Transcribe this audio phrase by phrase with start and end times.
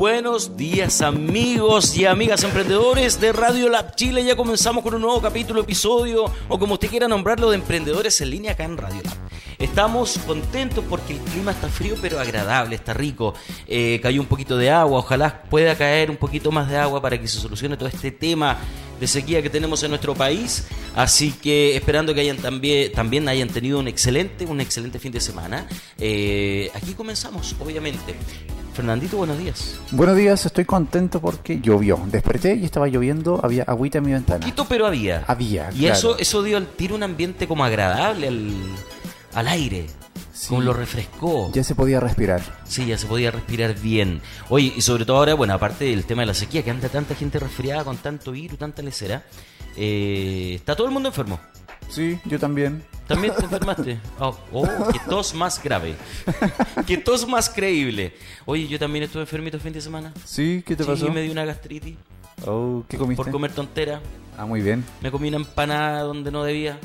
[0.00, 4.24] buenos días amigos y amigas emprendedores de Radio Lab Chile.
[4.24, 8.30] Ya comenzamos con un nuevo capítulo, episodio o como usted quiera nombrarlo de emprendedores en
[8.30, 9.18] línea acá en Radio Lab.
[9.58, 13.34] Estamos contentos porque el clima está frío pero agradable, está rico.
[13.66, 17.20] Eh, cayó un poquito de agua, ojalá pueda caer un poquito más de agua para
[17.20, 18.56] que se solucione todo este tema
[18.98, 20.66] de sequía que tenemos en nuestro país.
[20.96, 25.20] Así que esperando que hayan también, también hayan tenido un excelente, un excelente fin de
[25.20, 25.68] semana.
[25.98, 28.14] Eh, aquí comenzamos, obviamente.
[28.80, 29.74] Fernandito, buenos días.
[29.90, 32.00] Buenos días, estoy contento porque llovió.
[32.06, 34.40] Desperté y estaba lloviendo, había agüita en mi ventana.
[34.40, 35.22] Poquito, pero había.
[35.26, 35.94] Había, Y claro.
[35.94, 38.54] eso, eso dio al tiro un ambiente como agradable al,
[39.34, 39.86] al aire.
[40.32, 40.48] Sí.
[40.48, 41.52] Como lo refrescó.
[41.52, 42.40] Ya se podía respirar.
[42.64, 44.22] Sí, ya se podía respirar bien.
[44.48, 47.14] Oye, y sobre todo ahora, bueno, aparte del tema de la sequía, que anda tanta
[47.14, 49.24] gente resfriada con tanto virus, tanta lecera,
[49.76, 51.38] eh, está todo el mundo enfermo.
[51.90, 52.82] Sí, yo también.
[53.10, 53.98] ¿También te enfermaste?
[54.18, 55.96] Oh, oh, qué tos más grave.
[56.86, 58.14] Qué tos más creíble.
[58.46, 60.12] Oye, yo también estuve enfermito el fin de semana.
[60.24, 61.10] Sí, ¿qué te sí, pasó?
[61.12, 61.96] me dio una gastritis
[62.46, 63.22] Oh, ¿qué comiste?
[63.22, 64.00] por comer tontera.
[64.38, 64.84] Ah, muy bien.
[65.02, 66.78] Me comí una empanada donde no debía.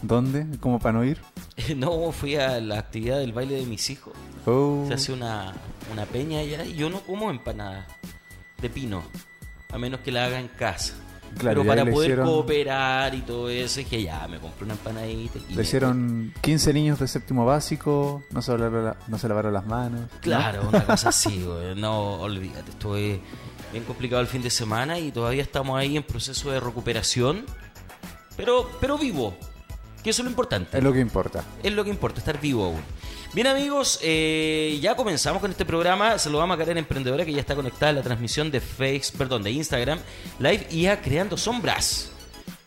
[0.00, 0.46] ¿Dónde?
[0.60, 1.18] ¿Cómo para no ir?
[1.76, 4.14] No, fui a la actividad del baile de mis hijos.
[4.46, 5.52] Oh, Se hace una,
[5.92, 7.86] una peña allá y yo no como empanadas
[8.60, 9.02] de pino,
[9.70, 10.94] a menos que la haga en casa.
[11.38, 15.38] Claro, Pero para poder hicieron- cooperar y todo eso, dije ya, me compré una empanadita.
[15.38, 19.28] y le me- hicieron 15 niños de séptimo básico, no se lavaron, la- no se
[19.28, 20.00] lavaron las manos.
[20.02, 20.08] ¿no?
[20.20, 21.74] Claro, una cosa así, güey.
[21.74, 23.20] No, olvídate, estuve
[23.72, 27.44] bien complicado el fin de semana y todavía estamos ahí en proceso de recuperación.
[28.36, 29.34] Pero, pero vivo,
[30.02, 30.76] que eso es lo importante.
[30.78, 31.44] Es lo que importa.
[31.62, 32.80] Es lo que importa, estar vivo aún.
[33.34, 36.18] Bien amigos, eh, ya comenzamos con este programa.
[36.18, 39.50] Saludamos a Karen Emprendedora que ya está conectada en la transmisión de Facebook, perdón, de
[39.52, 39.98] Instagram
[40.38, 42.10] Live y a Creando Sombras,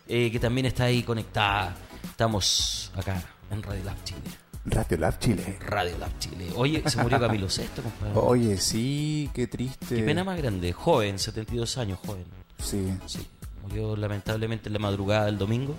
[0.08, 1.76] eh, que también está ahí conectada.
[2.10, 4.20] Estamos acá en Radio Lab Chile.
[4.64, 5.58] Radio Lab Chile.
[5.60, 6.48] Radio Lab Chile.
[6.56, 8.14] Oye, se murió Camilo Sesto, compadre.
[8.16, 9.94] Oye, sí, qué triste.
[9.94, 10.72] Qué pena más grande.
[10.72, 12.24] Joven, 72 años, joven.
[12.58, 12.92] Sí.
[13.06, 13.24] Sí,
[13.62, 15.76] murió lamentablemente en la madrugada del domingo.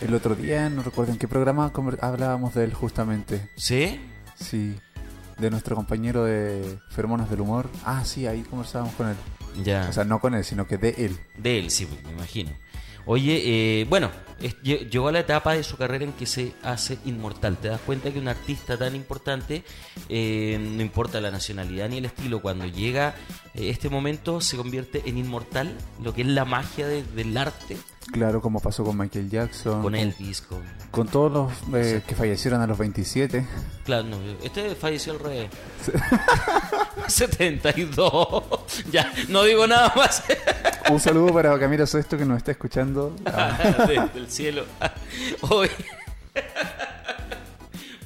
[0.00, 3.48] El otro día, no recuerdo en qué programa hablábamos de él justamente.
[3.56, 4.00] ¿Sí?
[4.38, 4.74] Sí.
[5.38, 7.68] De nuestro compañero de Feromonas del Humor.
[7.84, 9.16] Ah, sí, ahí conversábamos con él.
[9.64, 9.86] Ya.
[9.88, 11.18] O sea, no con él, sino que de él.
[11.38, 12.50] De él, sí, me imagino.
[13.06, 13.42] Oye,
[13.80, 14.10] eh, bueno,
[14.40, 17.56] es- llegó a la etapa de su carrera en que se hace inmortal.
[17.58, 19.62] Te das cuenta que un artista tan importante,
[20.08, 23.14] eh, no importa la nacionalidad ni el estilo, cuando llega
[23.54, 27.76] eh, este momento se convierte en inmortal, lo que es la magia de- del arte,
[28.12, 29.82] Claro, como pasó con Michael Jackson.
[29.82, 30.62] con Elvis, con...
[30.90, 33.44] Con todos los eh, que fallecieron a los 27.
[33.84, 35.50] Claro, no, este falleció al revés.
[37.08, 38.44] 72.
[38.90, 40.22] ya, no digo nada más.
[40.90, 43.16] Un saludo para Camilo Sesto que nos está escuchando.
[43.26, 43.56] Ah,
[43.88, 44.64] Desde el cielo.
[45.40, 45.68] Hoy.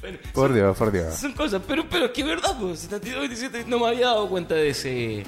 [0.01, 1.15] bueno, por Dios, por Dios.
[1.15, 4.55] Son cosas, pero, pero es que verdad, pues, 72, 27, no me había dado cuenta
[4.55, 5.23] de ese,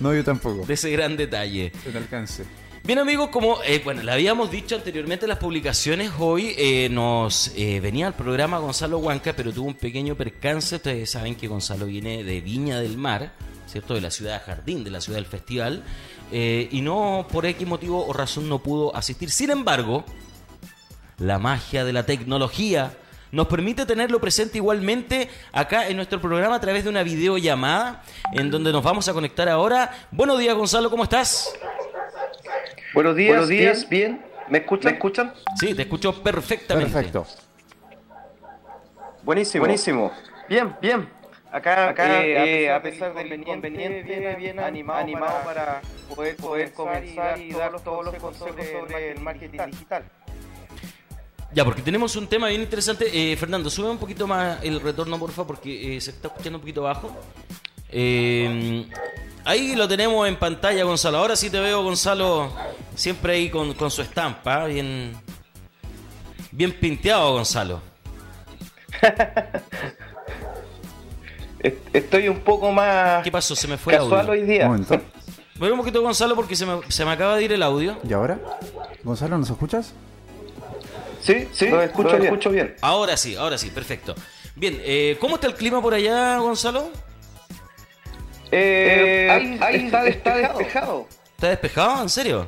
[0.00, 0.66] No, yo tampoco.
[0.66, 1.72] de ese gran detalle.
[1.84, 2.44] En alcance.
[2.86, 7.50] Bien amigos, como eh, bueno, le habíamos dicho anteriormente en las publicaciones, hoy eh, nos
[7.56, 10.76] eh, venía al programa Gonzalo Huanca, pero tuvo un pequeño percance.
[10.76, 13.32] Ustedes saben que Gonzalo viene de Viña del Mar,
[13.66, 13.94] ¿cierto?
[13.94, 15.82] De la ciudad de Jardín, de la ciudad del festival,
[16.30, 19.32] y no por X motivo o razón no pudo asistir.
[19.32, 20.04] Sin embargo,
[21.18, 22.96] la magia de la tecnología
[23.32, 28.48] nos permite tenerlo presente igualmente acá en nuestro programa a través de una videollamada en
[28.48, 30.06] donde nos vamos a conectar ahora.
[30.12, 31.52] Buenos días Gonzalo, ¿cómo estás?
[32.96, 34.24] Buenos días, Buenos días, bien.
[34.48, 34.92] ¿Me escuchan?
[34.92, 35.34] ¿Me escuchan?
[35.60, 36.90] Sí, te escucho perfectamente.
[36.90, 37.26] Perfecto.
[39.22, 39.60] Buenísimo.
[39.60, 40.12] Buenísimo.
[40.48, 41.06] Bien, bien.
[41.52, 47.38] Acá, Acá, eh, eh, a pesar del inconveniente, bien, bien animado, para poder, poder comenzar
[47.38, 50.02] y dar todos los consejos sobre el marketing digital.
[51.52, 53.10] Ya, porque tenemos un tema bien interesante.
[53.12, 56.62] Eh, Fernando, sube un poquito más el retorno, porfa, porque eh, se está escuchando un
[56.62, 57.14] poquito bajo.
[57.90, 58.86] Eh,
[59.46, 61.18] ahí lo tenemos en pantalla, Gonzalo.
[61.18, 62.52] Ahora sí te veo, Gonzalo,
[62.94, 65.14] siempre ahí con, con su estampa, bien,
[66.52, 67.80] bien pinteado, Gonzalo.
[71.60, 73.54] Est- Estoy un poco más ¿Qué pasó?
[73.56, 74.32] Se me fue el casual audio.
[74.32, 74.66] hoy Un día.
[74.66, 75.00] momento.
[75.58, 77.96] Voy un poquito, Gonzalo, porque se me, se me acaba de ir el audio.
[78.08, 78.38] ¿Y ahora?
[79.02, 79.92] Gonzalo, ¿nos escuchas?
[81.22, 82.24] Sí, sí, lo escucho, bien.
[82.24, 82.76] escucho bien.
[82.82, 84.14] Ahora sí, ahora sí, perfecto.
[84.54, 86.90] Bien, eh, ¿cómo está el clima por allá, Gonzalo?
[88.50, 91.06] Eh, ahí, está, despejado.
[91.34, 92.02] ¿Está despejado?
[92.02, 92.46] ¿En serio?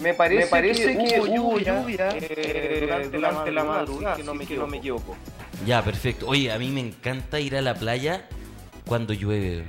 [0.00, 3.80] Me parece, Me parece que, que hubo lluvia, lluvia, eh, eh, durante, durante la madrugada,
[3.80, 5.16] madrugada, si, si no me que no me equivoco.
[5.66, 6.28] Ya, perfecto.
[6.28, 8.28] Oye, a mí me encanta ir a la playa
[8.86, 9.64] cuando llueve.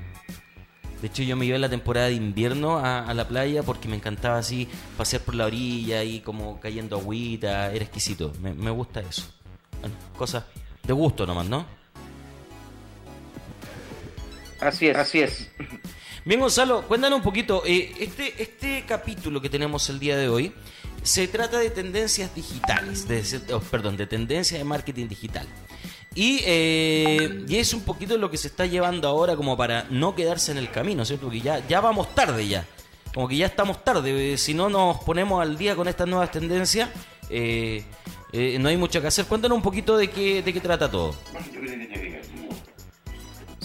[1.02, 3.88] De hecho, yo me iba en la temporada de invierno a, a la playa porque
[3.88, 4.68] me encantaba así
[4.98, 7.72] pasear por la orilla y como cayendo agüita.
[7.72, 8.34] Era exquisito.
[8.42, 9.24] Me, me gusta eso.
[9.80, 10.44] Bueno, cosas
[10.84, 11.66] de gusto nomás, ¿no?
[14.62, 15.50] Así es, así es.
[16.26, 17.64] Bien, Gonzalo, cuéntanos un poquito.
[17.66, 20.52] eh, este, este capítulo que tenemos el día de hoy
[21.02, 23.24] se trata de tendencias digitales, de,
[23.54, 25.48] oh, perdón, de tendencias de marketing digital.
[26.16, 30.16] Y, eh, y es un poquito lo que se está llevando ahora como para no
[30.16, 31.28] quedarse en el camino, ¿cierto?
[31.28, 32.66] Porque ya, ya vamos tarde ya.
[33.14, 34.34] Como que ya estamos tarde.
[34.34, 36.90] eh, Si no nos ponemos al día con estas nuevas tendencias,
[37.30, 37.84] eh,
[38.34, 39.26] eh, no hay mucho que hacer.
[39.26, 41.16] Cuéntanos un poquito de qué, de qué trata todo.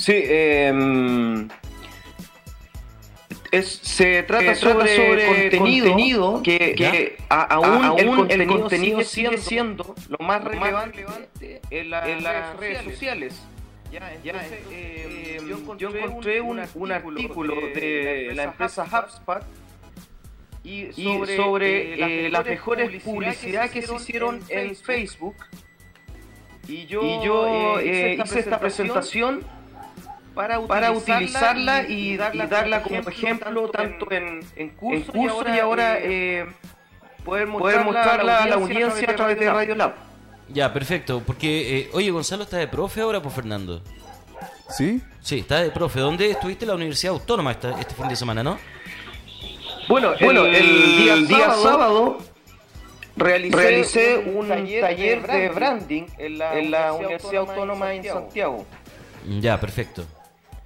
[0.05, 1.47] Sí, eh,
[3.51, 8.47] es, se trata Se sobre, trata sobre contenido, contenido que, a- aún, aún el el
[8.47, 11.07] contenido, sigue, siendo lo más relevante,
[11.71, 13.41] en, la- en en las redes sociales.
[13.91, 15.41] Ya, entonces, eh,
[15.79, 19.43] yo encontré, un, un artículo de la empresa HubSpot
[20.65, 25.37] y sobre, sobre, eh, las mejores publicidades que se hicieron en Facebook.
[26.69, 29.41] Y yo, Y yo, eh, eh, hice esta presentación
[30.35, 35.57] para para utilizarla utilizarla y, y darla, como ejemplo tanto en, en cursos, y ahora,
[35.57, 36.47] y ahora, eh,
[37.25, 39.95] poder poder mostrarla a la audiencia a través de Radio Lab.
[40.49, 41.23] Ya, perfecto.
[41.25, 43.83] Porque, eh, oye, Gonzalo está de profe ahora, pues Fernando.
[44.69, 45.01] ¿Sí?
[45.21, 46.01] Sí, está de profe.
[46.01, 48.59] ¿Dónde estuviste en la Universidad Autónoma esta- este fin de semana, no?
[49.89, 50.97] Bueno, Bueno, el, el
[51.29, 52.19] día, día sábado,
[53.17, 56.39] realicé, realicé un, taller, de branding en
[56.71, 58.67] la, Universidad Autónoma en Santiago.
[59.41, 60.05] Ya, perfecto.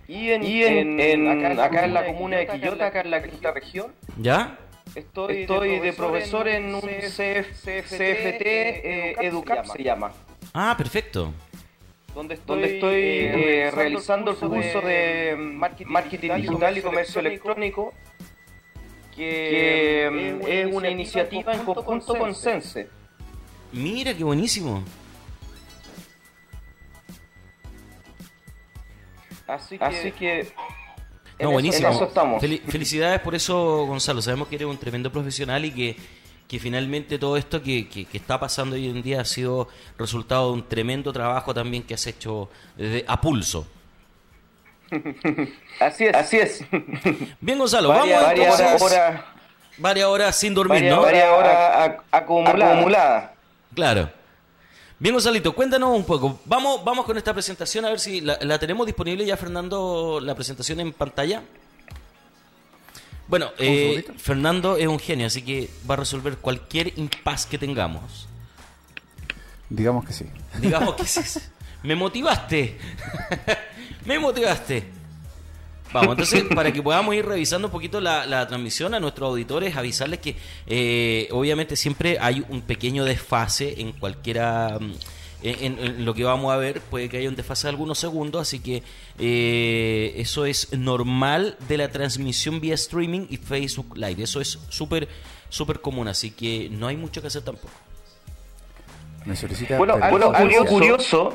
[0.08, 3.52] Y en, y en, en- acá, en la comuna de Quillota, acá en la quinta
[3.52, 4.58] región, ¿Ya?
[4.94, 10.12] estoy, estoy de profesor en un CF CFT eh, Educap se llama.
[10.55, 11.32] Ah, perfecto.
[12.14, 17.93] donde estoy, donde estoy eh, realizando el curso de marketing, digital y comercio electrónico,
[19.14, 20.08] que
[20.40, 22.88] mm, es una iniciativa en conjunto con Sense.
[23.72, 24.82] Mira, qué buenísimo.
[29.49, 30.47] Así que, Así que en
[31.47, 31.89] No, buenísimo.
[31.89, 32.11] eso.
[32.41, 34.21] Fel- felicidades por eso, Gonzalo.
[34.23, 35.97] Sabemos que eres un tremendo profesional y que,
[36.47, 39.69] que finalmente todo esto que, que- que está pasando hoy en día ha sido
[39.99, 43.67] resultado de un tremendo trabajo también que has hecho desde, a pulso.
[45.81, 46.65] Así es, así es.
[47.41, 49.21] Bien, Gonzalo, varias, vamos varias entonces- horas,
[49.77, 51.03] varias horas sin dormir, ¿no?
[51.03, 52.73] varias horas ac- acumuladas.
[52.73, 53.31] acumuladas.
[53.75, 54.11] Claro.
[55.00, 56.41] Bien, Gonzalito, cuéntanos un poco.
[56.45, 60.35] Vamos, vamos con esta presentación a ver si la, la tenemos disponible ya, Fernando, la
[60.35, 61.43] presentación en pantalla.
[63.29, 64.05] Bueno, eh.
[64.17, 68.27] Fernando es un genio, así que va a resolver cualquier impas que tengamos.
[69.69, 70.25] Digamos que sí.
[70.61, 71.41] Digamos que sí.
[71.83, 72.79] Me motivaste.
[74.06, 74.98] Me motivaste.
[75.93, 79.76] Vamos, entonces, para que podamos ir revisando un poquito la, la transmisión a nuestros auditores,
[79.76, 80.37] avisarles que
[80.67, 84.79] eh, obviamente siempre hay un pequeño desfase en cualquiera...
[84.81, 84.93] mm,
[85.40, 88.43] En, en lo que vamos a ver, puede que haya un desfase de algunos segundos,
[88.43, 88.82] así que
[89.20, 94.20] eh, eso es normal de la transmisión vía streaming y Facebook Live.
[94.25, 95.06] Eso es súper,
[95.49, 97.73] súper común, así que no hay mucho que hacer tampoco.
[99.27, 99.79] Me solicita.
[99.79, 101.32] Bueno, algo curioso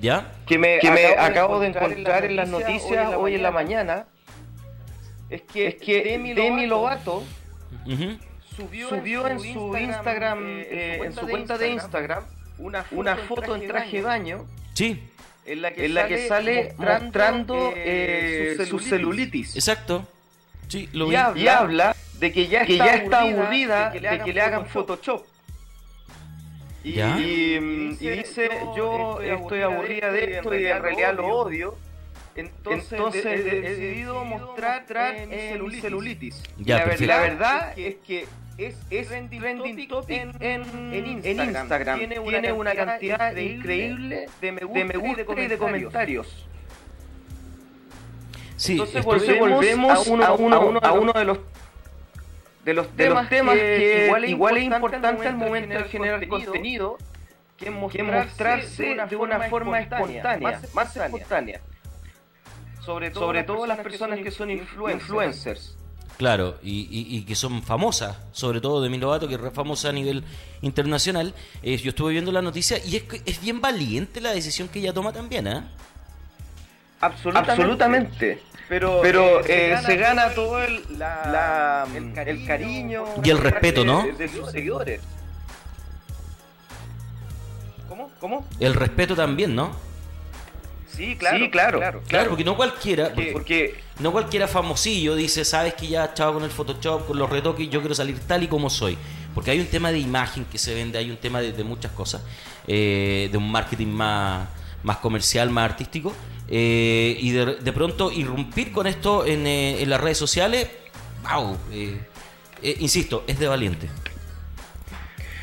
[0.00, 0.32] ¿Ya?
[0.46, 4.06] que me, Que me acabo de encontrar en las noticias hoy en la mañana
[5.28, 6.02] es que, es que
[6.34, 7.22] Demi Lovato
[7.86, 8.18] Ujú.
[8.56, 12.24] subió en su Instagram, eh, en su cuenta de Instagram,
[12.58, 15.02] una foto en traje de baño Sí,
[15.46, 19.54] en la que, en la que sale mostrando eh, su celulitis.
[19.56, 20.06] exacto.
[20.68, 21.14] Sí, lo vi.
[21.14, 25.26] Y habla, y habla de que ya, está, aburrida de que le hagan, Photoshop.
[26.82, 27.18] Y, ¿Ya?
[27.20, 31.76] y, mm, y dice, yo estoy aburrida de esto y en realidad lo odio.
[32.36, 34.84] Entonces, he, decidido mostrar
[35.16, 36.42] en mi celulitis.
[36.58, 41.40] Ya, Y la, ver- la verdad es que es, es trending topic en, en, en
[41.40, 41.98] Instagram.
[41.98, 42.18] Tiene
[42.52, 46.46] una, cantidad increíble de me gusta, y de comentarios.
[48.56, 51.38] Sí, Entonces volvemos, a, uno, a, uno, a uno de los
[52.70, 56.98] de los temas, que, igual, es importante al momento de generar contenido,
[57.56, 61.60] que es mostrarse, de una forma espontánea, más, espontánea.
[62.84, 65.76] Sobre todo, sobre todo las personas que son influencers.
[66.16, 69.92] Claro, y, y- y que son famosas, sobre todo Demi Lovato, que es famosa a
[69.92, 70.22] nivel
[70.60, 71.34] internacional.
[71.62, 74.80] Eh, yo estuve viendo la noticia y es, que es bien valiente la decisión que
[74.80, 75.62] ella toma también, ¿eh?
[77.00, 78.42] Absolutamente.
[78.68, 84.04] Pero, pero eh, se, gana todo el, la, el, cariño, y el respeto, ¿no?
[84.04, 85.00] De, de sus seguidores.
[87.88, 88.10] ¿Cómo?
[88.20, 88.46] ¿Cómo?
[88.60, 89.72] El respeto también, ¿no?
[90.86, 95.74] Sí, claro, sí, claro, claro, claro, porque no cualquiera, porque, no cualquiera famosillo dice, sabes
[95.74, 98.70] que ya chavo con el Photoshop, con los retoques, yo quiero salir tal y como
[98.70, 98.98] soy.
[99.34, 102.22] Porque hay un tema de imagen que se vende, hay un tema de, muchas cosas,
[102.66, 104.48] eh, de un marketing más,
[104.82, 106.12] más comercial, más artístico.
[106.50, 110.68] Eh, y de, pronto irrumpir con esto en, eh, las redes sociales,
[111.22, 111.56] wow,
[112.62, 113.88] insisto, es de valiente.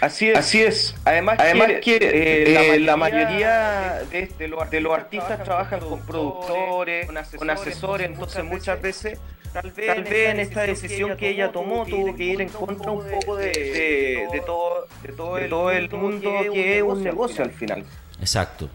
[0.01, 0.37] Así es.
[0.37, 0.95] Así es.
[1.05, 4.47] Además, Además que, la, mayoría, de,
[4.81, 9.19] los, artistas trabajan con productores, con asesores, entonces muchas veces,
[9.53, 13.37] tal vez, en esta decisión que ella tomó, tuvo que ir en contra un poco
[13.37, 17.83] de, todo, de todo el mundo que es un negocio al final.
[18.19, 18.69] Exacto.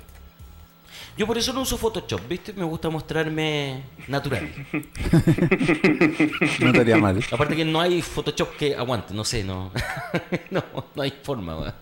[1.16, 2.52] Yo por eso no uso Photoshop, ¿viste?
[2.54, 4.50] Me gusta mostrarme natural.
[6.60, 7.22] no estaría mal.
[7.30, 9.70] Aparte que no hay Photoshop que aguante, no sé, no.
[10.50, 10.64] no,
[10.94, 11.74] no hay forma.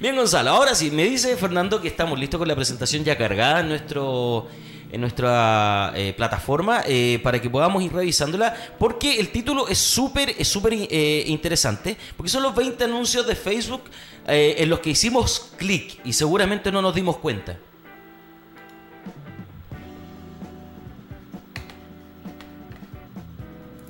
[0.00, 3.60] Bien, Gonzalo, ahora sí, me dice Fernando que estamos listos con la presentación ya cargada
[3.60, 4.48] en nuestro
[4.90, 10.34] en nuestra eh, plataforma eh, para que podamos ir revisándola porque el título es súper
[10.38, 13.84] es súper eh, interesante porque son los 20 anuncios de Facebook
[14.26, 17.58] en los que hicimos clic y seguramente no nos dimos cuenta.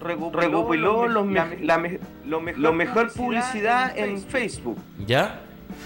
[0.03, 1.27] Recopiló los
[2.25, 4.79] lo mejor publicidad en Facebook.
[5.07, 5.41] ¿Ya?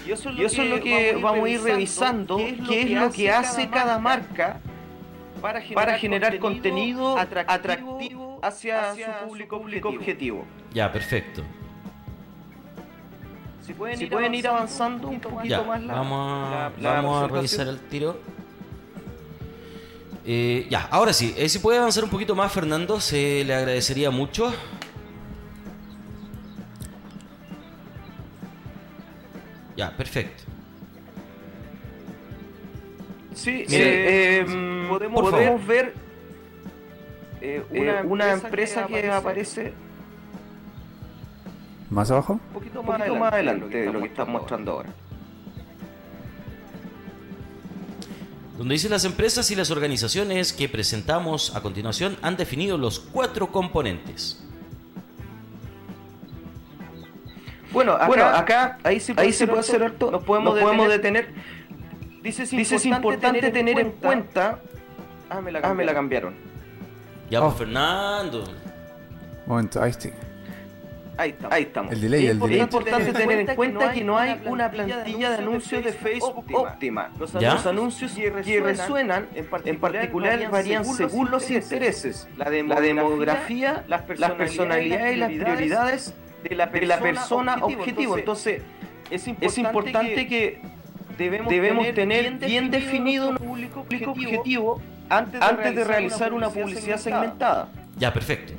[0.05, 3.99] Y eso es lo que, vamos a ir revisando, qué es lo que, hace cada
[3.99, 4.59] marca
[5.41, 10.45] para generar, contenido atractivo, hacia, su público, objetivo.
[10.73, 11.43] Ya, perfecto.
[13.61, 18.17] Si pueden, ir, avanzando un poquito más vamos a, vamos a revisar el tiro.
[20.29, 24.11] Eh, ya, ahora sí, eh, si puede avanzar un poquito más, Fernando, se le agradecería
[24.11, 24.53] mucho.
[29.77, 30.43] Ya, perfecto.
[33.33, 35.93] Sí, eh, em, podemos, ver
[38.03, 39.71] una, empresa, que, aparece,
[41.89, 42.33] ¿Más abajo?
[42.33, 42.99] Un poquito más,
[43.31, 44.89] adelante, de lo que estamos mostrando ahora.
[48.57, 53.51] Donde dice las empresas y las organizaciones que presentamos a continuación han definido los cuatro
[53.51, 54.43] componentes.
[57.71, 61.29] Bueno, acá, ahí sí puede, ahí se puede hacer harto, nos podemos, podemos detener.
[62.23, 64.59] Dice, es importante, tener, en cuenta...
[65.29, 66.33] Ah, me la, ah, me la cambiaron.
[67.29, 67.57] Ya, pues, oh.
[67.57, 68.43] Fernando.
[69.45, 70.09] Momento, ahí está.
[71.17, 71.53] Ahí estamos.
[71.53, 71.91] Ahí estamos.
[71.93, 72.55] El delay, el delay.
[72.57, 77.11] Es importante tener en cuenta que no hay una plantilla de anuncios de Facebook óptima.
[77.19, 85.19] Los, anuncios que resuenan, en particular, varían según los intereses, la demografía, las personalidades y
[85.19, 88.17] las prioridades de la persona objetivo.
[88.17, 88.61] Entonces,
[89.09, 90.61] es importante que
[91.17, 97.69] debemos tener bien definido un público objetivo antes de realizar una publicidad segmentada.
[97.97, 98.53] Ya, perfecto.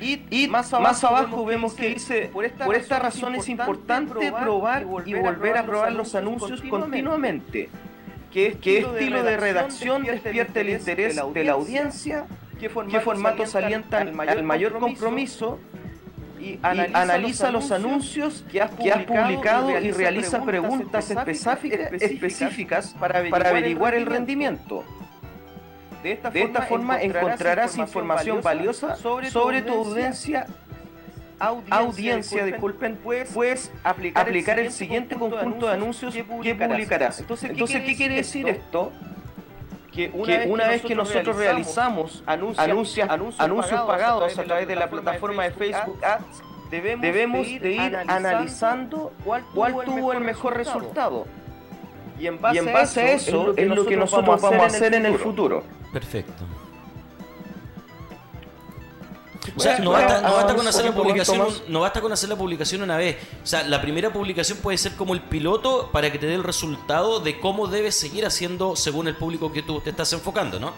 [0.00, 5.64] Y, más, abajo, vemos que dice, por esta, razón, es importante probar y volver, a
[5.64, 7.70] probar los anuncios continuamente.
[8.30, 12.26] ¿Qué, estilo de redacción despierta el interés de la audiencia?
[12.58, 15.58] ¿Qué formatos alientan al mayor compromiso?
[16.38, 24.84] y analiza, los anuncios que has publicado, y realiza, preguntas, específicas, para averiguar el rendimiento.
[26.02, 29.30] De esta, forma, encontrarás información valiosa sobre,
[29.62, 30.46] tu audiencia
[31.38, 37.20] audiencia, disculpen, puedes, aplicar, el siguiente conjunto de anuncios que publicarás.
[37.20, 38.92] Entonces, ¿qué, quiere decir esto?
[39.92, 45.50] Que una, vez, que nosotros realizamos anuncios, anuncios pagados a través de la plataforma de
[45.52, 49.44] Facebook Ads, debemos, de ir, analizando cuál
[49.84, 51.26] tuvo, el mejor resultado.
[52.18, 55.62] Y en base, a eso, es lo que nosotros, vamos a hacer en el futuro.
[55.92, 56.44] Perfecto.
[59.54, 62.96] O sea, no basta, con hacer la publicación, no basta con hacer la publicación una
[62.96, 63.16] vez.
[63.42, 66.44] O sea, la primera publicación puede ser como el piloto para que te dé el
[66.44, 70.72] resultado de cómo debes seguir haciendo según el público que tú te estás enfocando, ¿no?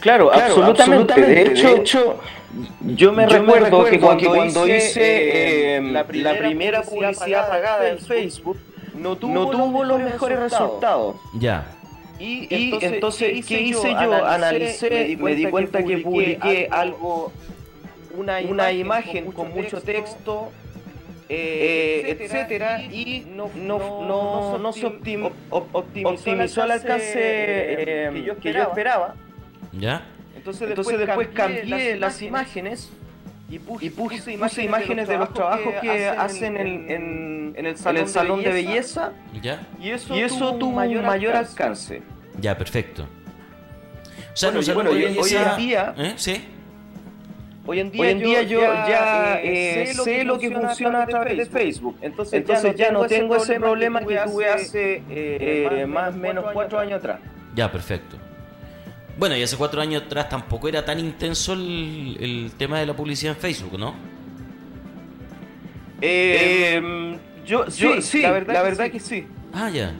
[0.00, 1.20] Claro, absolutamente.
[1.20, 2.18] De, hecho,
[2.80, 8.58] yo me, recuerdo, que cuando, hice eh, la, primera publicidad pagada en Facebook,
[9.02, 11.16] no tuvo, los mejores resultados.
[11.34, 11.66] Ya.
[12.18, 12.46] Y,
[12.84, 14.26] entonces, ¿qué hice, yo?
[14.26, 17.32] Analicé, me di cuenta, que publiqué algo,
[18.16, 20.50] una, imagen, con mucho texto,
[21.28, 28.22] eh, etcétera, y no, no, no, no se optim, op, optimizó el alcance eh, que,
[28.22, 29.14] yo que, yo esperaba.
[29.72, 30.06] ¿Ya?
[30.36, 32.92] Entonces, Entonces después, cambié las imágenes
[33.52, 33.58] y
[33.90, 38.08] puse, puse imágenes de los trabajos que hacen en, en, en el salón, en el
[38.08, 39.66] salón de, belleza, de belleza, ¿Ya?
[39.78, 41.96] y eso, y eso tuvo mayor, mayor alcance.
[41.96, 42.02] alcance.
[42.40, 43.02] Ya, perfecto.
[43.02, 45.94] O sea, bueno, no, bueno, hoy, hoy en día...
[45.98, 46.14] ¿Eh?
[46.16, 46.44] ¿Sí?
[47.66, 50.50] Hoy en día, Hoy en día yo, yo, ya eh, sé, lo sé, lo que
[50.50, 51.96] funciona a través de Facebook.
[52.00, 56.46] Entonces, Entonces ya, no tengo ese problema que tuve hace eh, eh, más o menos
[56.54, 57.20] cuatro años atrás.
[57.54, 58.16] Ya, perfecto.
[59.18, 62.94] Bueno, y hace cuatro años atrás tampoco era tan intenso el, el tema de la
[62.94, 63.94] publicidad en Facebook, ¿no?
[66.00, 69.22] Eh, yo, yo sí, sí, la verdad, la verdad que, sí.
[69.22, 69.32] que, sí.
[69.52, 69.94] Ah, ya.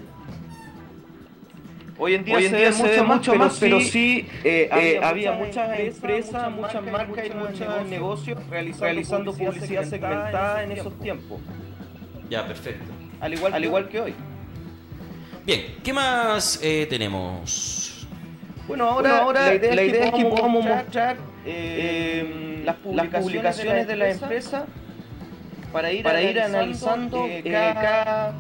[1.99, 4.73] Hoy en día, Hoy en se, día ve se, ve mucho más, pero sí, pero
[4.73, 10.73] sí eh, había, muchas empresas, muchas marcas y muchos negocios realizando, realizando publicidad segmentada en
[10.73, 11.41] esos tiempos.
[12.29, 12.91] Ya, perfecto.
[13.21, 14.15] Al igual, al igual que hoy.
[15.45, 17.82] Bien, ¿qué más eh, tenemos?
[18.69, 23.13] Bueno, ahora, bueno, ahora la idea, la idea es que podamos mostrar eh, las, publicaciones
[23.13, 24.67] las, publicaciones de la empresa,
[25.73, 28.35] para ir, para ir analizando eh, cada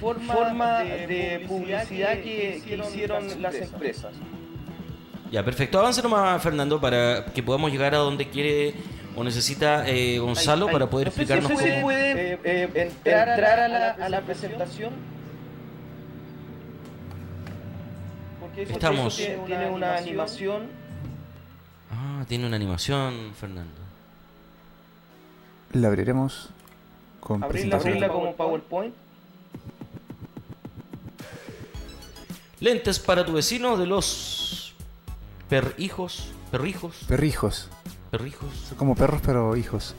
[0.00, 4.12] forma, forma de, de, publicidad que, que hicieron, las, empresas.
[5.30, 5.78] Ya, perfecto.
[5.78, 8.74] Avance nomás, Fernando, para que podamos llegar a donde quiere
[9.16, 11.82] o necesita eh, Gonzalo ay, ay, para poder no sé explicarnos si cómo...
[11.82, 14.92] puede eh, eh, entrar, entrar a, la, a la presentación.
[18.50, 19.18] Porque eso, Estamos.
[19.18, 20.68] eso tiene, tiene una animación.
[21.90, 23.80] Ah, tiene una animación, Fernando.
[25.72, 26.50] La abriremos
[27.20, 28.94] con Abrirla, abrirla como PowerPoint.
[32.60, 34.74] Lentes para tu vecino de los
[35.48, 37.68] perhijos, perrijos, Perrijos.
[38.10, 38.50] perrijos.
[38.68, 39.94] Son como perros, pero hijos.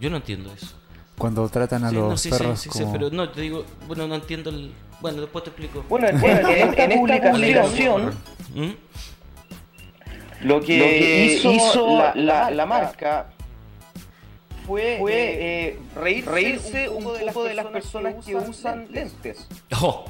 [0.00, 0.74] Yo no entiendo eso.
[1.16, 2.92] Cuando tratan a Sí, los no, sí, perros sí, sí, sí, como...
[2.92, 4.72] pero no, te digo, bueno, no entiendo el...
[5.02, 5.84] Bueno, después te explico.
[5.88, 8.14] Bueno, en, en, en esta publicación,
[8.54, 8.70] ¿Mm?
[10.42, 13.26] lo que, lo que hizo, la, la, la marca
[14.66, 19.46] fue, fue eh, reírse, reírse un poco, de, de las personas que usan lentes.
[19.80, 20.04] Oh,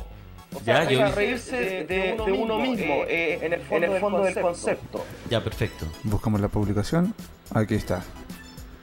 [0.54, 3.60] O sea, Ya, yo- para reírse de, de uno, de uno mismo, eh, en el
[3.62, 5.04] fondo, en el fondo del, concepto.
[5.30, 5.86] ya, perfecto.
[6.04, 7.14] Buscamos la publicación.
[7.54, 8.02] Aquí está.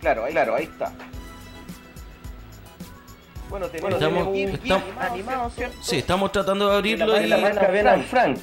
[0.01, 0.91] Claro, ahí, claro, ahí está.
[3.49, 5.77] Bueno, tenemos, Estamos- un estamos- GIF animado, ¿cierto?
[5.81, 7.27] Sí, estamos tratando de abrirlo la, y...
[7.27, 8.39] la marca Frank.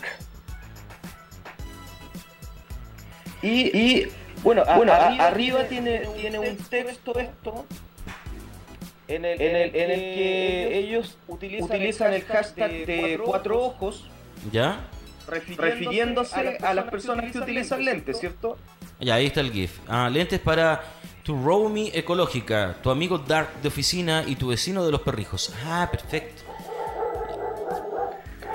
[3.42, 4.08] Y, y
[4.42, 7.66] bueno, a- Bueno, a- arriba arriba, tiene- tiene, un texto esto
[9.08, 14.08] en el, en el, en el que ellos utilizan, el hashtag de cuatro ojos
[14.50, 14.80] ¿Ya?
[15.28, 18.58] refiriéndose a las personas que utilizan lentes, ¿cierto?
[18.98, 19.78] Ya, ahí está el GIF.
[19.86, 20.82] Ah, lentes para
[21.26, 25.52] tu roaming ecológica, tu amigo Dark de oficina y tu vecino de los perrijos.
[25.66, 26.44] Ah, perfecto.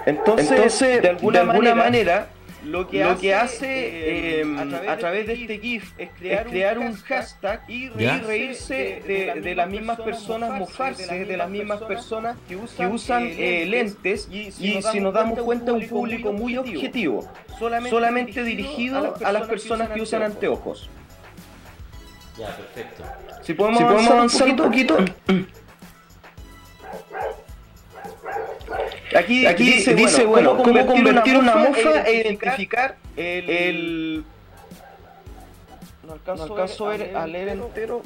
[0.06, 2.30] Entonces, de alguna, manera,
[2.64, 4.46] lo que lo que hace, eh,
[4.88, 8.20] a, través de este GIF es crear, un hashtag y ¿Ya?
[8.20, 14.30] reírse de, de las mismas personas, mofarse de las mismas personas que usan, eh, lentes
[14.32, 17.30] y si nos damos cuenta un público muy objetivo,
[17.60, 20.90] solamente, dirigido a las personas que usan anteojos.
[22.42, 23.04] Ya, perfecto.
[23.44, 24.98] Si podemos, si podemos avanzar un poquito.
[29.16, 33.50] Aquí, aquí dice, dice, bueno, cómo, convertir una mofa e identificar el...
[33.50, 34.24] el-
[36.08, 38.02] No alcanzo, no alcanzo a, leer entero.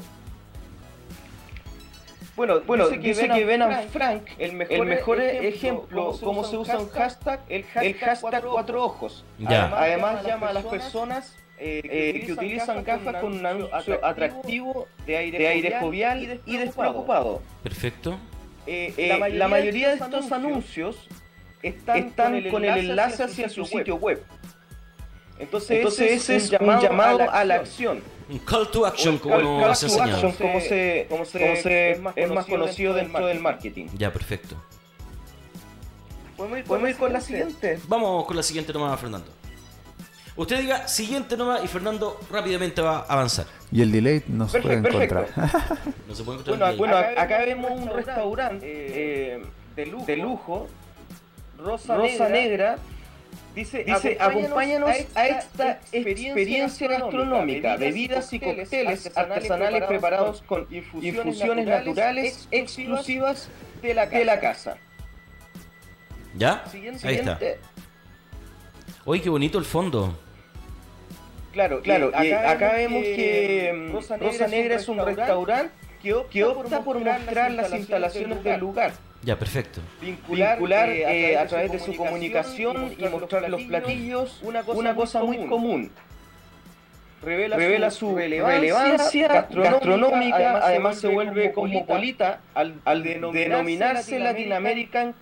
[2.36, 6.78] Bueno, bueno dice, que, Ben and Frank, el mejor, el mejor ejemplo, cómo se usa
[6.78, 9.24] un hashtag, el hashtag, cuatro ojos.
[9.38, 9.68] Ya.
[9.78, 15.16] Además, llama a las personas eh, eh, que utilizan gafas con un anuncio atractivo de
[15.16, 17.42] aire, de aire jovial y despreocupado.
[17.62, 18.18] Perfecto.
[18.66, 20.96] Eh, eh, la, mayoría de estos anuncios
[21.62, 22.10] están,
[22.50, 24.22] con el enlace hacia su sitio web.
[25.38, 28.02] Entonces, Entonces ese es un llamado, a, la acción.
[28.28, 30.14] Un call to action, como call nos to enseñado.
[30.14, 33.86] action, como se, como se, como se es más conocido dentro del marketing.
[33.96, 34.56] Ya, perfecto.
[36.36, 37.78] ¿Podemos ir, podemos ir con la siguiente?
[37.86, 39.30] Vamos con la siguiente nomás, Fernando.
[40.36, 43.46] Usted diga siguiente nomás y Fernando rápidamente va a avanzar.
[43.72, 45.28] Y el delay no se puede encontrar.
[46.06, 49.42] No se puede encontrar Bueno, bueno, acá, vemos un restaurante eh,
[49.74, 50.68] de, lujo, de lujo,
[51.58, 52.76] Rosa, Negra.
[53.54, 62.46] Dice, dice acompáñanos a esta experiencia gastronómica, bebidas y cócteles artesanales preparados con infusiones naturales
[62.50, 63.48] exclusivas
[63.80, 64.76] de la, de la casa.
[66.36, 66.66] ¿Ya?
[66.70, 67.38] Siguiente, Ahí está.
[67.38, 67.60] siguiente.
[69.06, 70.14] Oye, qué bonito el fondo.
[71.56, 72.12] Claro, claro.
[72.22, 76.12] y acá, vemos que mm, Rosa Negra, es un restaurante que
[76.44, 78.92] opta, por mostrar las instalaciones del lugar.
[79.22, 79.80] Ya, perfecto.
[79.98, 85.90] Vincular, eh, a, través de su comunicación y mostrar los platillos, una cosa, muy común.
[87.22, 95.14] Revela, su, relevancia, gastronómica, además, se vuelve cosmopolita al, al denominarse Latin American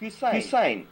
[0.00, 0.86] Cuisine.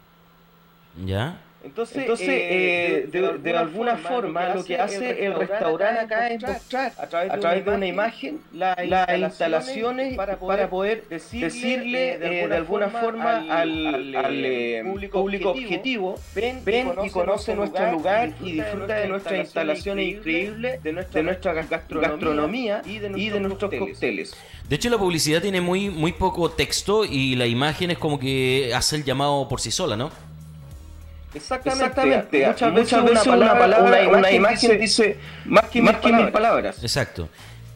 [1.05, 1.41] ¿Ya?
[1.67, 6.93] Entonces, Entonces eh, de, de, alguna forma, lo que hace el restaurante acá es mostrar
[6.97, 14.83] a través de, una imagen las instalaciones para poder, decirle, de, alguna forma al, eh,
[15.11, 16.63] público, objetivo, ven,
[17.05, 23.41] y conoce nuestro lugar y disfruta de nuestras instalaciones increíbles, de nuestra, gastronomía y de
[23.41, 24.37] nuestros cócteles.
[24.69, 28.73] De hecho, la publicidad tiene muy, muy poco texto y la imagen es como que
[28.75, 30.11] hace el llamado por sí sola, ¿no?
[31.37, 32.47] Exactamente.
[32.47, 36.83] Muchas, veces, una, palabra, una, imagen, dice, más que, más mil, palabras.
[36.83, 37.29] Exacto.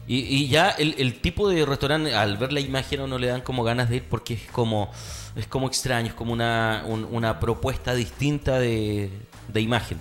[0.07, 3.89] Y, ya el, tipo de restaurante, al ver la imagen, no le dan como ganas
[3.89, 4.91] de ir porque es como,
[5.35, 9.09] es como extraño, es como una, una propuesta distinta de,
[9.47, 9.99] de imagen.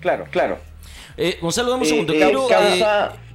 [0.00, 0.71] Claro, claro.
[1.16, 2.12] Eh, Gonzalo, dame un eh, segundo.
[2.14, 2.18] Eh,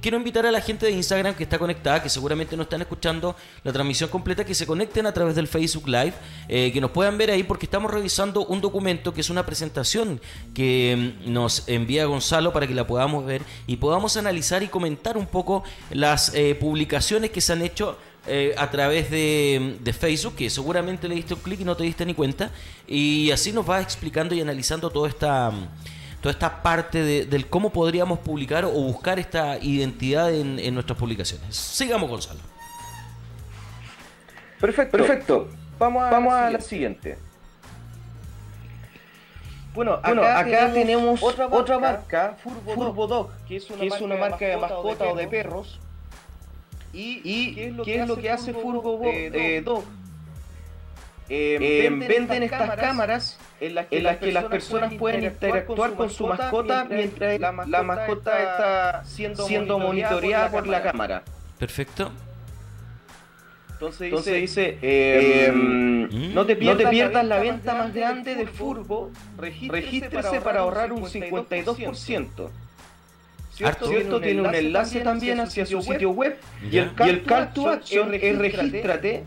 [0.00, 3.36] quiero, invitar a la gente de Instagram que está conectada, que seguramente no están escuchando
[3.62, 6.14] la transmisión completa, que se conecten a través del Facebook Live,
[6.48, 10.20] que nos puedan ver ahí porque estamos revisando un documento que es una presentación
[10.54, 15.16] que mm, nos envía Gonzalo para que la podamos ver y podamos analizar y comentar
[15.16, 17.96] un poco las publicaciones que se han hecho
[18.56, 22.04] a través de, de, Facebook, que seguramente le diste un clic y no te diste
[22.04, 22.50] ni cuenta,
[22.86, 25.50] y así nos va explicando y analizando toda esta
[26.20, 31.56] toda esta parte de, del cómo podríamos publicar o buscar esta identidad en, nuestras publicaciones.
[31.56, 32.40] Sigamos, Gonzalo.
[34.60, 34.96] Perfecto.
[34.96, 35.48] Perfecto.
[35.78, 37.16] Vamos a, Vamos a la siguiente.
[39.74, 45.28] Bueno, acá, tenemos, otra marca, Furbo, Dog, que es una, marca, de mascota o de
[45.28, 45.78] perros.
[46.92, 47.66] ¿Y, qué
[48.00, 49.84] es lo, que, hace Furbo eh, Dog?
[51.30, 54.00] Eh, venden, estas cámaras, en las que,
[54.32, 60.82] las, personas pueden interactuar con su mascota mientras la mascota, está siendo, monitoreada por la
[60.82, 61.22] cámara.
[61.58, 62.10] Perfecto.
[63.80, 66.34] Entonces dice, eh, mm.
[66.34, 72.50] no, te pierdas, la venta más grande de Furbo, regístrese para ahorrar un 52%.
[73.52, 73.88] ¿Cierto?
[73.88, 74.20] ¿Cierto?
[74.20, 76.38] Tiene un enlace también hacia su sitio web
[76.70, 79.24] y el, y el call to action es regístrate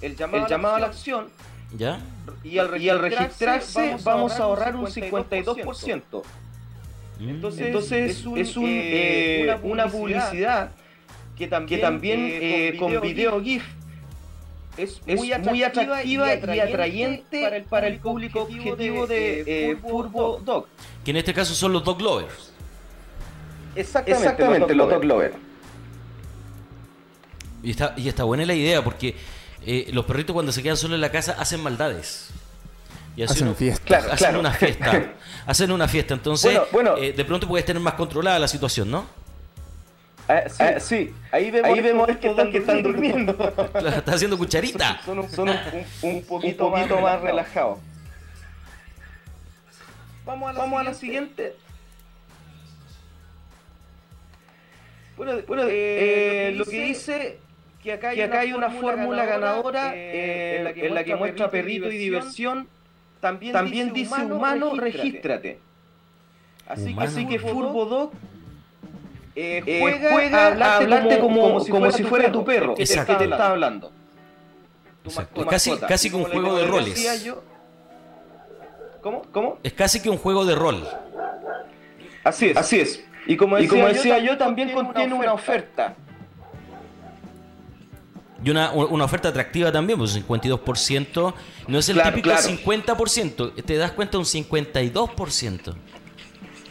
[0.00, 1.28] el llamado, a la acción.
[1.76, 2.00] ¿Ya?
[2.42, 6.22] Y al, registrarse vamos a ahorrar un 52%.
[7.20, 7.28] Mm.
[7.28, 10.70] Entonces, Entonces es, un, eh, eh, una, publicidad
[11.36, 13.62] que también, también eh, con video GIF
[14.76, 20.66] es, muy atractiva, y, atrayente para el, público objetivo de Furbo Dog.
[21.04, 22.52] Que en este caso son los Dog Lovers.
[23.76, 25.36] Exactamente, los Dog Lovers.
[27.62, 29.14] Y está, y está buena la idea porque
[29.66, 32.30] eh, los perritos cuando se quedan solos en la casa hacen maldades.
[33.16, 33.96] Y hacen, una fiesta.
[33.96, 35.12] hacen una fiesta.
[35.46, 36.14] hacen una fiesta.
[36.14, 36.58] Entonces,
[36.98, 39.04] eh, de pronto puedes tener más controlada la situación, ¿no?
[40.28, 43.32] Ah, sí, ah, ahí vemos, ahí vemos que, están, que están durmiendo.
[43.74, 45.00] Está haciendo cucharita.
[45.04, 47.80] Son, un, poquito, más, relajados.
[50.24, 51.56] Vamos a la, Vamos A la siguiente.
[55.16, 57.49] Bueno, bueno eh, lo que dice que
[57.88, 62.68] acá hay, una, fórmula ganadora, eh, en la que, muestra perrito y diversión,
[63.20, 65.58] también, dice humano, regístrate.
[66.66, 68.12] Así, que Furbo Dog
[69.34, 73.90] eh, eh, juega, a hablarte, como, como, si, fuera, tu perro, que, te está hablando.
[75.48, 77.34] casi, casi que un juego de roles.
[79.00, 79.22] ¿Cómo?
[79.32, 79.58] ¿Cómo?
[79.62, 80.86] Es casi que un juego de rol.
[82.22, 82.56] Así es.
[82.56, 83.04] Así es.
[83.26, 85.94] Y como decía, yo, también contiene una oferta.
[88.42, 91.34] Y una, una oferta atractiva también, pues 52%
[91.68, 95.74] no es el típico 50%, te das cuenta un 52%.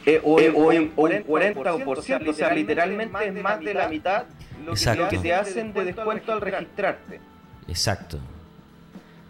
[0.06, 4.26] Eh, o, eh, o, un 40%, o sea, literalmente es más de la mitad
[4.66, 4.74] lo
[5.10, 7.20] que te hacen de descuento al registrarte.
[7.68, 8.20] Exacto.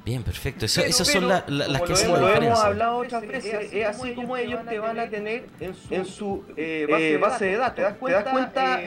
[0.05, 0.65] Bien, perfecto.
[0.65, 2.19] esas son las que hacen la diferencia.
[2.19, 6.45] Lo hemos hablado otras veces, es así como ellos te van a tener en su,
[6.55, 7.75] eh, base, de datos.
[7.75, 8.79] ¿Te das cuenta,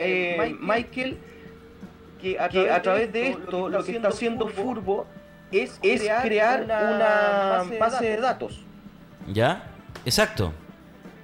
[0.59, 1.17] Michael?
[2.23, 5.05] Que a, través, de esto, lo que está haciendo Furbo
[5.51, 8.61] es, crear, una, base de datos.
[9.27, 9.63] ¿Ya?
[10.05, 10.53] Exacto.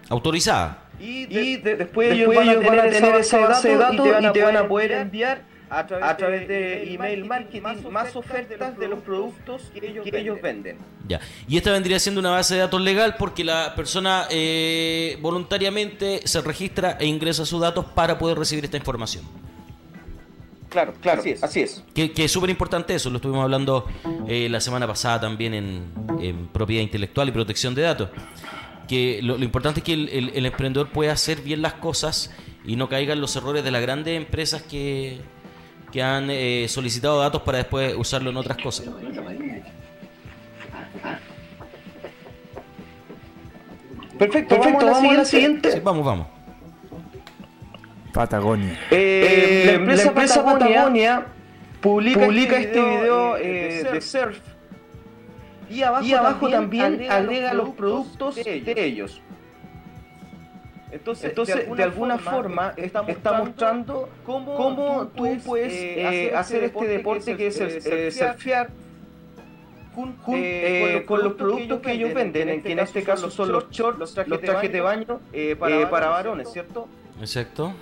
[0.09, 0.83] Autorizada.
[0.99, 2.59] Y, después, ellos van, a
[2.89, 7.23] tener, esa base de datos y te van a, poder enviar a través, de, email
[7.23, 10.77] marketing más ofertas, de los productos que ellos, que ellos venden.
[11.07, 11.21] Ya.
[11.47, 16.41] Y esta vendría siendo una base de datos legal porque la persona eh, voluntariamente se
[16.41, 19.23] registra e ingresa sus datos para poder recibir esta información.
[20.69, 21.43] Claro, claro, así es.
[21.43, 21.84] Así es.
[21.95, 23.88] Que, que es súper importante eso, lo estuvimos hablando
[24.27, 25.84] eh, la semana pasada también en,
[26.21, 28.10] en propiedad intelectual y protección de datos.
[28.88, 32.32] Que lo, lo importante es que el, el- el emprendedor pueda hacer bien las cosas
[32.65, 35.19] y no caiga en los errores de las grandes empresas que,
[35.91, 38.88] que han eh, solicitado datos para después usarlo en otras cosas.
[44.17, 45.71] Perfecto, Perfecto, vamos a la siguiente.
[45.71, 46.27] Sí, vamos, vamos.
[48.19, 48.77] Patagonia.
[48.91, 51.25] Eh, la empresa, la empresa Patagonia,
[51.79, 54.38] publica, publica este video, eh, de surf
[55.69, 59.21] y abajo, también, agrega, los productos de ellos.
[60.91, 67.62] Entonces, de alguna, forma, está mostrando, cómo, tú puedes eh, hacer este deporte que es
[67.62, 68.69] el, eh, surfear
[69.95, 73.69] jun- eh, con, los, productos que ellos venden, en que en este caso son los
[73.69, 76.89] shorts, los trajes, de baño eh, para, para varones, ¿cierto?
[77.21, 77.73] Exacto.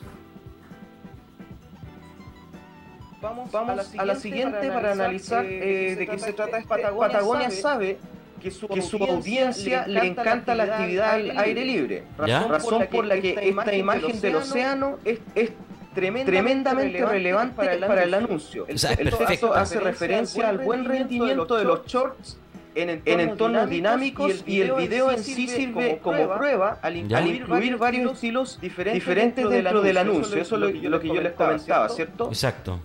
[3.21, 3.53] Vamos,
[3.97, 6.59] a, la siguiente para analizar eh, de qué se trata.
[6.59, 7.97] esta Patagonia, Patagonia sabe
[8.41, 8.67] que su,
[9.03, 12.03] audiencia le encanta la actividad al aire libre.
[12.25, 12.41] ¿Ya?
[12.41, 15.51] Razón, razón por la que esta imagen del océano es, es
[15.95, 18.67] tremendamente relevante para el, anuncio.
[18.71, 19.53] O sea, es Esto perfecto.
[19.53, 22.37] hace referencia al buen rendimiento de los shorts
[22.75, 28.59] en entornos, dinámicos y el video en sí sirve como prueba al, incluir varios estilos
[28.61, 30.39] diferentes dentro del anuncio.
[30.39, 32.27] Eso es lo, lo que yo les comentaba, ¿cierto?
[32.27, 32.79] Exacto.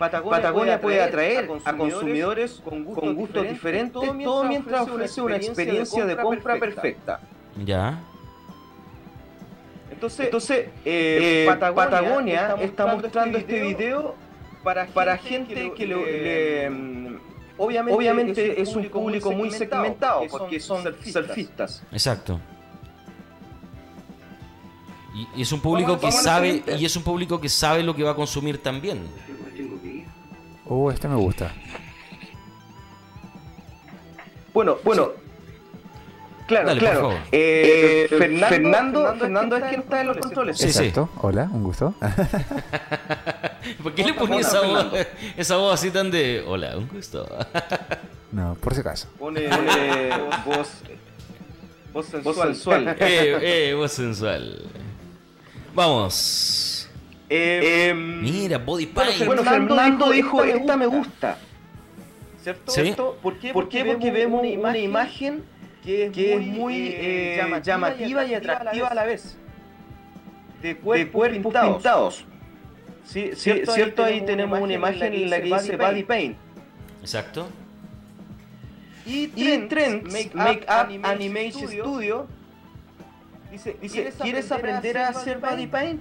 [0.00, 3.92] Patagonia, puede atraer a consumidores con gustos, diferentes,
[4.24, 7.20] todo mientras, ofrece una experiencia de compra perfecta.
[7.64, 8.00] Ya.
[9.92, 14.14] Entonces, Entonces eh, Patagonia, está mostrando este video
[14.64, 17.18] para, para gente que, lo- le, mm,
[17.58, 21.82] obviamente, es un público muy segmentado porque son surfistas.
[21.92, 22.40] Exacto.
[25.14, 27.82] Y, y es un público Vamos- que vamos sabe y es un público que sabe
[27.82, 29.02] lo que va a consumir también.
[30.72, 31.50] Oh, este me gusta.
[34.54, 35.10] Bueno, bueno.
[36.46, 37.00] Claro, Dale, claro.
[37.00, 37.16] favor.
[37.32, 40.58] Eh, Fernando, Fernando, es quien está en los controles.
[40.58, 40.78] Sí, sí.
[40.78, 41.10] Exacto.
[41.22, 41.92] Hola, un gusto.
[43.82, 44.86] ¿Por qué le ponía esa voz,
[45.36, 47.26] esa voz así tan de hola, un gusto?
[48.30, 49.08] no, por si acaso.
[49.18, 50.10] Pone, pone
[50.46, 50.68] voz,
[51.92, 52.88] voz sensual.
[53.00, 54.70] eh, eh, voz sensual.
[55.74, 56.69] Vamos.
[57.32, 59.26] Eh, Mira, body bueno, paint.
[59.26, 61.38] bueno, Fernando dijo, esta me gusta.
[62.66, 63.18] ¿Cierto?
[63.22, 63.52] ¿Por qué?
[63.52, 65.44] Porque, vemos una imagen,
[65.84, 69.36] que es muy, eh, llamativa, y atractiva a la vez.
[70.60, 72.24] De cuerpos, pintados.
[73.04, 74.04] Sí, sí, ¿cierto?
[74.04, 76.36] Ahí tenemos una imagen en la que dice Body Paint.
[77.00, 77.48] Exacto.
[79.06, 79.28] Y
[79.68, 82.26] Trends, Make, Up Animation Studio,
[83.50, 86.00] dice, dice, ¿quieres aprender a hacer body paint?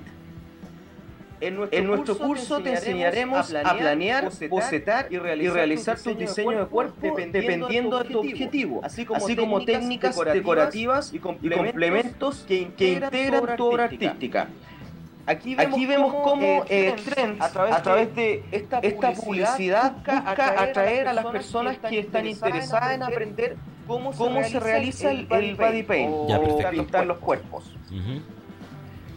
[1.42, 8.04] En nuestro, curso te enseñaremos a planear, bocetar y realizar, tu diseño de cuerpo dependiendo
[8.04, 14.48] de tu objetivo, así como, técnicas decorativas y complementos que integran tu obra artística.
[15.26, 21.78] Aquí vemos, cómo eh, Trends, a través, de esta, publicidad, busca atraer a las personas
[21.78, 27.20] que están interesadas en aprender cómo, se realiza el, el body paint o pintar los
[27.20, 27.76] cuerpos.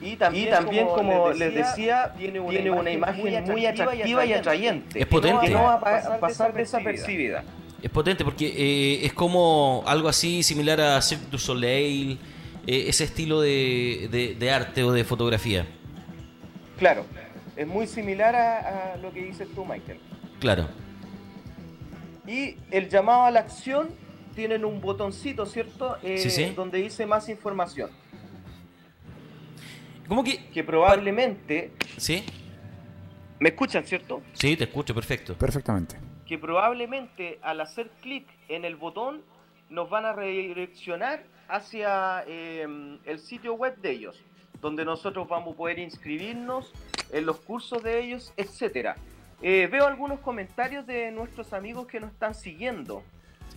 [0.02, 5.00] Y también, como, les decía, tiene una, imagen muy atractiva y atrayente.
[5.00, 5.46] Es potente.
[5.46, 7.44] Que no va a pa- pasar desapercibida.
[7.82, 12.18] Es potente porque eh, es como algo así similar a Cirque du Soleil,
[12.66, 15.66] eh, ese estilo de, de- de arte o de fotografía.
[16.78, 17.04] Claro,
[17.56, 19.98] es muy similar a, a lo que dices tú, Michael.
[20.40, 20.68] Claro.
[22.26, 23.88] Y el llamado a la acción
[24.34, 25.96] tienen un botoncito, ¿cierto?
[26.02, 26.52] Eh, Sí, sí.
[26.56, 27.90] Donde dice más información.
[30.12, 30.44] ¿Cómo que?
[30.50, 31.72] Que probablemente...
[31.96, 32.22] ¿Sí?
[33.40, 34.20] ¿Me escuchan, cierto?
[34.34, 35.32] Sí, te escucho, perfecto.
[35.38, 35.96] Perfectamente.
[36.26, 39.22] que probablemente al hacer clic en el botón
[39.70, 44.22] nos van a redireccionar hacia eh, el sitio web de ellos,
[44.60, 46.70] donde nosotros vamos a poder inscribirnos
[47.10, 48.96] en los cursos de ellos, etcétera.
[49.40, 53.02] Eh, veo algunos comentarios de nuestros amigos que nos están siguiendo.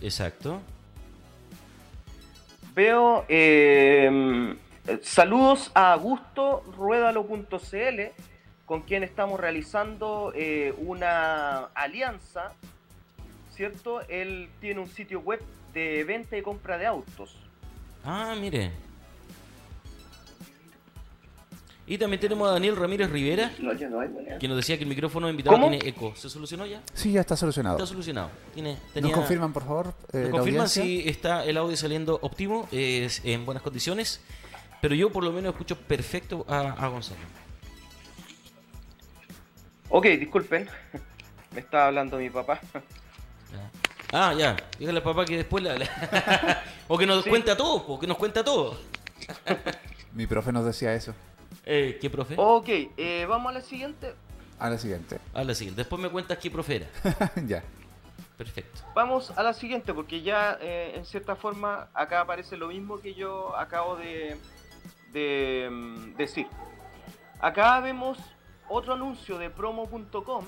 [0.00, 0.62] Exacto.
[2.74, 4.56] Veo eh,
[5.02, 8.00] saludos a Augusto Ruedalo.cl
[8.64, 12.52] con quien estamos realizando eh, una alianza,
[13.54, 14.00] ¿cierto?
[14.08, 15.40] Él tiene un sitio web
[15.72, 17.36] de venta y compra de autos.
[18.04, 18.72] Ah, mire.
[21.88, 23.52] Y también tenemos a Daniel Ramírez Rivera,
[24.40, 25.70] que nos decía que el micrófono invitado ¿Cómo?
[25.70, 26.12] tiene eco.
[26.16, 26.82] ¿Se solucionó ya?
[26.94, 27.76] Sí, ya está solucionado.
[27.76, 28.30] Está solucionado.
[28.52, 29.94] Tiene, ¿Nos confirman, por favor?
[30.12, 30.82] eh, Nos la confirman audiencia?
[30.82, 34.20] si está el audio saliendo óptimo, es en buenas condiciones.
[34.86, 37.18] Pero yo por lo menos escucho perfecto a, a Gonzalo.
[39.88, 40.68] Ok, disculpen.
[41.52, 42.60] Me estaba hablando mi papá.
[44.12, 44.54] Ah, ya.
[44.78, 45.76] Dígale al papá que después la...
[45.76, 47.30] la- o que nos Sí.
[47.30, 48.78] cuenta todo, o que nos cuenta todo.
[50.12, 51.12] Mi profe nos decía eso.
[51.64, 52.36] Eh, ¿Qué profe?
[52.38, 54.14] Ok, eh, vamos a la siguiente.
[54.60, 55.18] A la siguiente.
[55.34, 55.80] A la siguiente.
[55.80, 56.86] Después me cuentas qué profe era.
[57.44, 57.64] ya.
[58.38, 58.82] Perfecto.
[58.94, 63.14] Vamos a la siguiente, porque ya eh, en cierta forma acá aparece lo mismo que
[63.14, 64.36] yo acabo de,
[65.16, 66.46] de mm, decir.
[67.40, 68.18] Acá vemos
[68.68, 70.44] otro anuncio de promo.com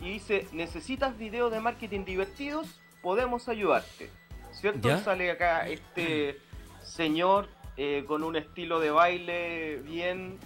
[0.00, 2.80] y dice, ¿necesitas videos de marketing divertidos?
[3.02, 4.10] Podemos ayudarte.
[4.52, 4.88] ¿Cierto?
[4.88, 4.98] ¿Ya?
[5.02, 6.38] Sale acá este
[6.82, 10.38] señor eh, con un estilo de baile bien,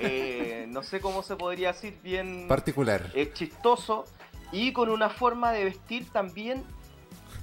[0.00, 3.10] eh, no sé cómo se podría decir, bien Particular.
[3.14, 4.04] eh, chistoso
[4.52, 6.64] y con una forma de vestir también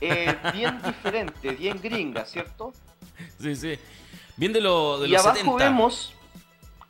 [0.02, 2.74] eh, bien diferente, bien gringa, ¿cierto?
[3.40, 3.80] Sí, sí.
[4.38, 5.64] Bien de, lo, de y los abajo 70.
[5.64, 6.14] vemos,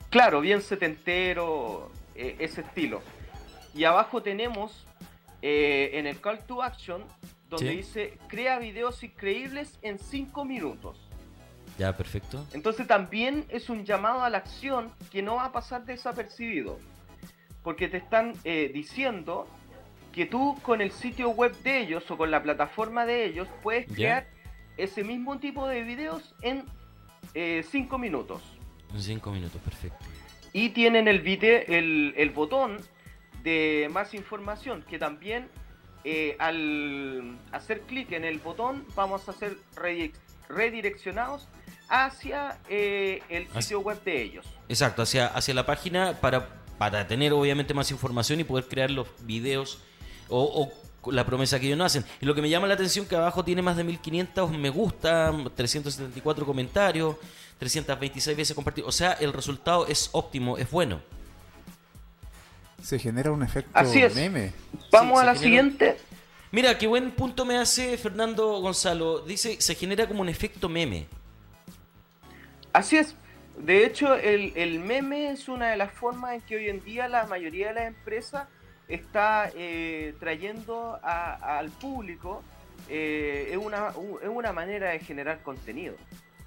[0.09, 3.01] claro, bien setentero, eh, ese estilo.
[3.73, 4.85] Y abajo tenemos
[5.41, 7.03] eh, en el call to action,
[7.49, 7.77] donde Sí.
[7.77, 10.97] dice, crea videos increíbles en 5 minutos.
[11.77, 12.43] Ya, perfecto.
[12.53, 16.79] Entonces también es un llamado a la acción que no va a pasar desapercibido.
[17.63, 19.47] Porque te están eh, diciendo
[20.13, 23.85] que tú con el sitio web de ellos o con la plataforma de ellos puedes
[23.91, 24.27] crear
[24.77, 26.63] ese mismo tipo de videos en
[27.69, 28.41] 5 minutos.
[28.93, 29.97] En cinco minutos, perfecto.
[30.53, 32.77] Y tienen el, vide- el, el botón
[33.43, 35.49] de más información que también
[36.05, 40.13] eh, al hacer clic en el botón vamos a ser redi-
[40.47, 41.47] redireccionados
[41.89, 44.45] hacia eh, el sitio web de ellos.
[44.69, 49.07] Exacto, hacia, hacia la página para, para tener obviamente más información y poder crear los
[49.25, 49.83] videos
[50.29, 50.71] o, o
[51.11, 52.05] la promesa que ellos nos hacen.
[52.21, 55.33] Y lo que me llama la atención que abajo tiene más de 1500 me gusta,
[55.55, 57.15] 374 comentarios,
[57.59, 58.87] 326 veces compartido.
[58.87, 61.01] O sea, el resultado es óptimo, es bueno.
[62.83, 64.13] Se genera un efecto Así es.
[64.15, 64.53] meme.
[64.91, 65.97] Vamos a la genera- siguiente.
[66.51, 69.19] Mira, qué buen punto me hace Fernando Gonzalo.
[69.21, 71.07] Dice, se genera como un efecto meme.
[72.73, 73.15] Así es.
[73.57, 77.07] De hecho, el, el meme es una de las formas en que hoy en día
[77.07, 78.47] la mayoría de las empresas
[78.87, 82.43] está eh, trayendo a- al público.
[82.89, 83.89] eh, es, una,
[84.21, 85.95] es una manera de generar contenido.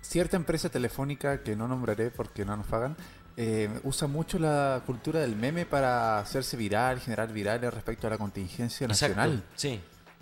[0.01, 2.97] Cierta empresa telefónica que no nombraré porque no nos pagan,
[3.37, 8.19] eh, usa mucho la cultura del meme para hacerse viral, generar virales respecto a la
[8.19, 9.31] contingencia nacional.
[9.31, 9.53] Exacto.
[9.57, 9.81] Sí.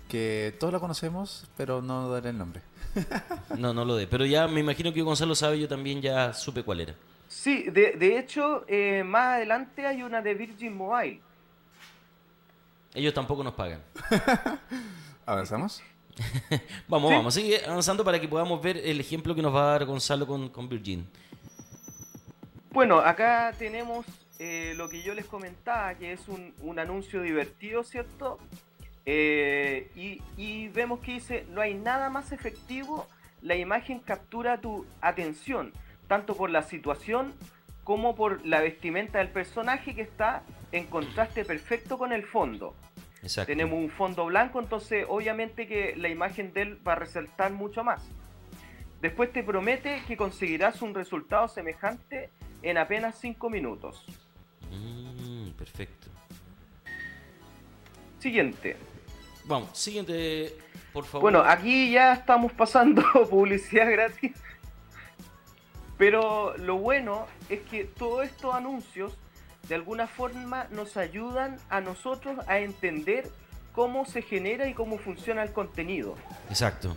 [0.09, 2.63] Que todos la conocemos, pero no daré el nombre.
[3.59, 4.07] No, no lo de.
[4.07, 6.95] Pero ya me imagino que Gonzalo sabe, yo también ya supe cuál era.
[7.29, 11.21] Sí, de, de hecho, eh, más adelante hay una de Virgin Mobile.
[12.97, 13.83] Ellos tampoco nos pagan.
[15.27, 15.83] ¿Avanzamos?
[16.89, 17.15] Vamos, Sí.
[17.17, 20.27] vamos, sigue avanzando para que podamos ver el ejemplo que nos va a dar Gonzalo
[20.27, 21.07] con, con Virgin.
[22.71, 24.07] Bueno, acá tenemos
[24.39, 28.39] eh, lo que yo les comentaba, que es un, un anuncio divertido, ¿cierto?
[29.05, 33.07] Eh, y, y vemos que dice, no hay nada más efectivo,
[33.43, 35.73] la imagen captura tu atención,
[36.09, 37.35] tanto por la situación
[37.85, 42.75] como por la vestimenta del personaje que está en contraste perfecto con el fondo.
[43.27, 43.51] Exacto.
[43.51, 47.83] Tenemos un fondo blanco, entonces obviamente que la imagen de él va a resaltar mucho
[47.83, 48.09] más.
[49.01, 52.31] Después te promete que conseguirás un resultado semejante
[52.63, 54.07] en apenas 5 minutos.
[54.71, 56.09] Mm, perfecto.
[58.21, 58.77] Siguiente.
[59.45, 60.57] Vamos, siguiente,
[60.93, 61.23] por favor.
[61.23, 64.33] Bueno, aquí ya estamos pasando publicidad gratis.
[65.99, 69.19] Pero lo bueno es que todos estos anuncios
[69.69, 73.29] de alguna forma nos ayudan a nosotros a entender
[73.73, 76.17] cómo se genera y cómo funciona el contenido.
[76.49, 76.97] Exacto.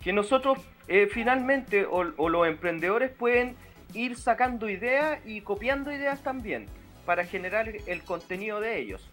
[0.00, 3.56] que nosotros eh, finalmente o, o los emprendedores pueden
[3.94, 6.66] ir sacando ideas y copiando ideas también
[7.04, 9.08] para generar el contenido de ellos.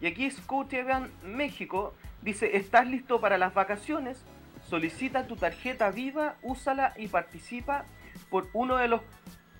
[0.00, 4.22] Y aquí Scotiabank México dice, ¿estás listo para las vacaciones?
[4.68, 7.84] Solicita tu tarjeta viva, úsala y participa
[8.30, 9.00] por uno de los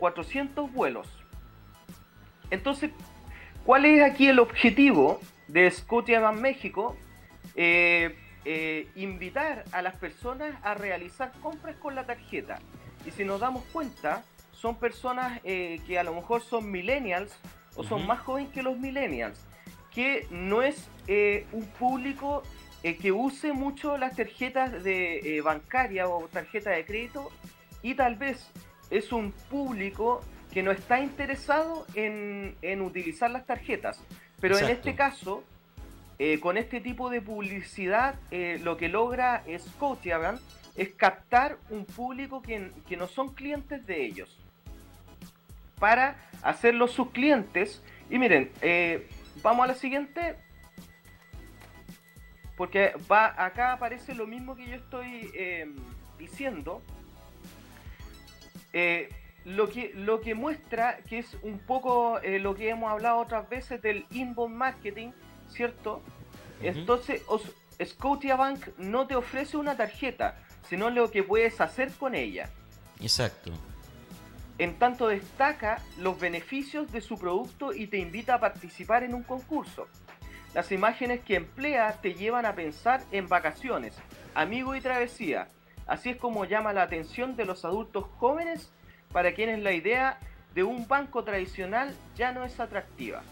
[0.01, 1.07] 400 vuelos.
[2.51, 2.91] Entonces,
[3.65, 6.97] ¿cuál es aquí el objetivo de Scotiabank México?
[7.55, 12.59] Eh, eh, invitar a las personas a realizar compras con la tarjeta.
[13.07, 14.25] Y si nos damos cuenta,
[14.61, 17.33] son personas eh, que a lo mejor son millennials
[17.77, 19.47] o son más jóvenes que los millennials,
[19.91, 22.43] que no es eh, un público
[22.83, 27.31] eh, que use mucho las tarjetas de bancaria o tarjeta de crédito
[27.83, 28.51] y tal vez
[28.91, 30.23] es un público
[30.53, 34.03] que no está interesado en, en utilizar las tarjetas.
[34.41, 35.45] Pero en este caso,
[36.19, 40.41] eh, con este tipo de publicidad, eh, lo que logra Scotiabank
[40.77, 44.41] es captar un público que, que no son clientes de ellos
[45.81, 47.83] para hacerlo sus clientes.
[48.09, 49.09] Y miren, eh,
[49.43, 50.37] vamos a la siguiente.
[52.57, 55.67] Porque va, acá aparece lo mismo que yo estoy eh,
[56.19, 56.83] diciendo.
[58.73, 59.09] Eh,
[59.45, 63.81] lo, que, lo que muestra que es un poco lo que hemos hablado otras veces
[63.83, 65.13] del inbound marketing,
[65.49, 66.03] ¿cierto?
[66.63, 67.23] Entonces,
[67.83, 70.37] Scotiabank no te ofrece una tarjeta,
[70.69, 72.51] sino lo que puedes hacer con ella.
[73.01, 73.53] Exacto.
[74.59, 79.23] En tanto destaca los beneficios de su producto y te invita a participar en un
[79.23, 79.89] concurso.
[80.53, 83.97] Las imágenes que emplea te llevan a pensar en vacaciones,
[84.35, 85.49] amigo y travesía.
[85.91, 88.71] Así es como llama la atención de los adultos jóvenes
[89.13, 90.21] para quienes la idea
[90.55, 93.23] de un banco tradicional ya no es atractiva.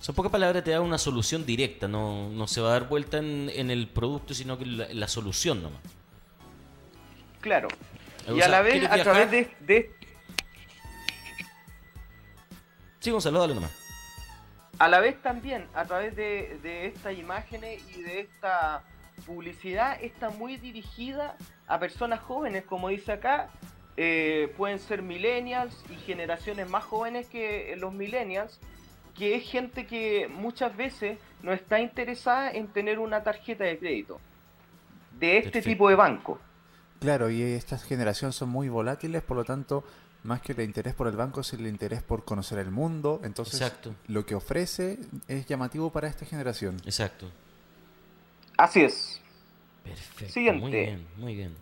[0.00, 3.18] Son pocas palabras, te da una solución directa, no, no se va a dar vuelta
[3.18, 5.82] en, en el producto, sino que la, la solución nomás.
[7.42, 7.68] Claro.
[8.26, 9.92] O Y sea, a la vez, ¿quieres a través de, de-
[13.00, 13.72] Sí, Gonzalo, dale nomás.
[14.78, 18.82] a la vez también, a través de, de estas imágenes y de esta
[19.26, 21.36] publicidad, está muy dirigida
[21.68, 23.50] a personas jóvenes, como dice acá,
[23.96, 28.58] eh, pueden ser millennials y generaciones más jóvenes que los millennials,
[29.14, 34.20] que es gente que muchas veces no está interesada en tener una tarjeta de crédito
[35.18, 35.70] de este Perfecto.
[35.70, 36.38] tipo de banco.
[37.00, 39.84] Claro, y estas generaciones son muy volátiles, por lo tanto,
[40.24, 43.20] más que el interés por el banco es el interés por conocer el mundo.
[43.24, 43.94] Entonces, Exacto.
[44.08, 46.76] lo que ofrece es llamativo para esta generación.
[46.84, 47.30] Exacto.
[48.56, 49.20] Así es.
[49.88, 50.32] Perfecto.
[50.32, 50.60] Siguiente.
[50.60, 51.56] Muy bien, muy bien.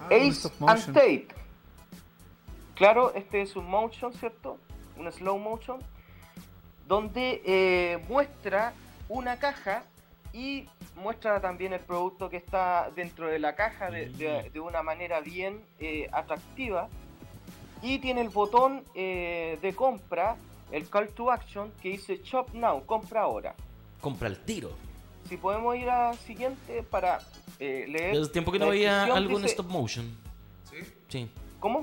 [0.00, 0.94] Ah, un Ace and.
[0.94, 1.28] Tape.
[2.74, 4.58] Claro, este es un motion, ¿cierto?
[4.96, 5.80] Un slow motion.
[6.86, 8.72] Donde eh, muestra
[9.08, 9.82] una caja
[10.32, 14.82] y muestra también el producto que está dentro de la caja de, de- de una
[14.82, 16.88] manera bien eh, atractiva.
[17.82, 20.36] Y tiene el botón eh, de compra,
[20.72, 23.54] el call to action, que dice Shop Now, compra ahora.
[24.00, 24.70] Compra el tiro.
[25.28, 27.20] Si podemos ir a siguiente para
[27.58, 28.16] eh, leer.
[28.20, 30.06] Hace tiempo que no veía algo en stop motion.
[30.70, 30.76] ¿Sí?
[31.08, 31.28] Sí.
[31.60, 31.82] ¿Cómo?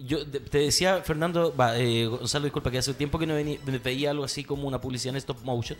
[0.00, 3.78] Yo te decía, Fernando, va, eh, Gonzalo, disculpa, que hace tiempo que no vení- me
[3.78, 5.76] veía algo así como una publicidad en stop motion.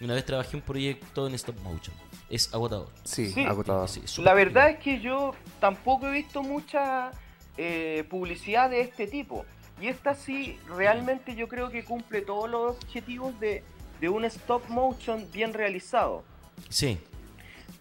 [0.00, 1.94] Y Una vez trabajé un proyecto en stop motion.
[2.30, 2.88] Es agotador.
[3.04, 3.44] Sí, Sí.
[3.44, 3.88] agotador.
[3.88, 7.10] Sí, La verdad es que yo tampoco he visto mucha
[7.58, 9.44] eh, publicidad de este tipo.
[9.80, 13.62] Y esta sí, realmente yo creo que cumple todos los objetivos de,
[14.00, 16.22] de un stop motion bien realizado.
[16.68, 16.98] Sí,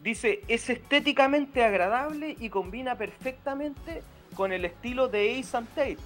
[0.08, 4.04] Dice, es estéticamente agradable y combina perfectamente
[4.36, 5.98] con el estilo de Ace and Tate.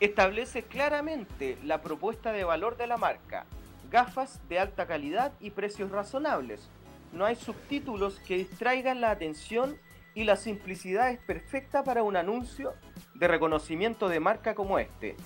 [0.00, 3.46] Establece claramente la propuesta de valor de la marca.
[3.90, 6.68] Gafas de alta calidad y precios razonables.
[7.12, 9.78] No hay subtítulos que distraigan la atención
[10.14, 12.74] y la simplicidad es perfecta para un anuncio
[13.14, 15.16] de reconocimiento de marca como este.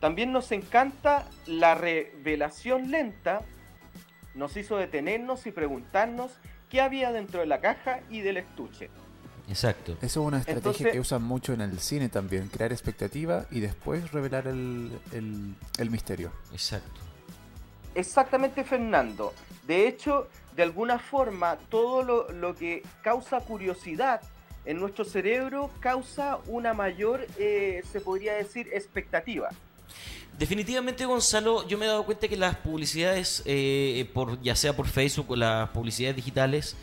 [0.00, 3.40] También nos encanta la revelación lenta.
[4.38, 6.30] Nos hizo detenernos y preguntarnos
[6.70, 8.88] qué había dentro de la caja y del estuche.
[9.48, 9.92] exacto.
[10.00, 13.58] Eso es una estrategia Entonces- que usan mucho en el cine también, crear expectativa y
[13.60, 16.30] después revelar el, el- el misterio.
[16.52, 17.00] Exacto.
[17.96, 19.34] Exactamente, Fernando.
[19.66, 24.20] De hecho, de alguna forma, todo lo, lo que causa curiosidad
[24.64, 29.48] en nuestro cerebro causa una mayor, eh, se podría decir, expectativa.
[30.38, 34.86] Definitivamente, Gonzalo, yo me he dado cuenta que las publicidades, eh, por, ya sea por
[34.86, 36.76] Facebook o las publicidades digitales,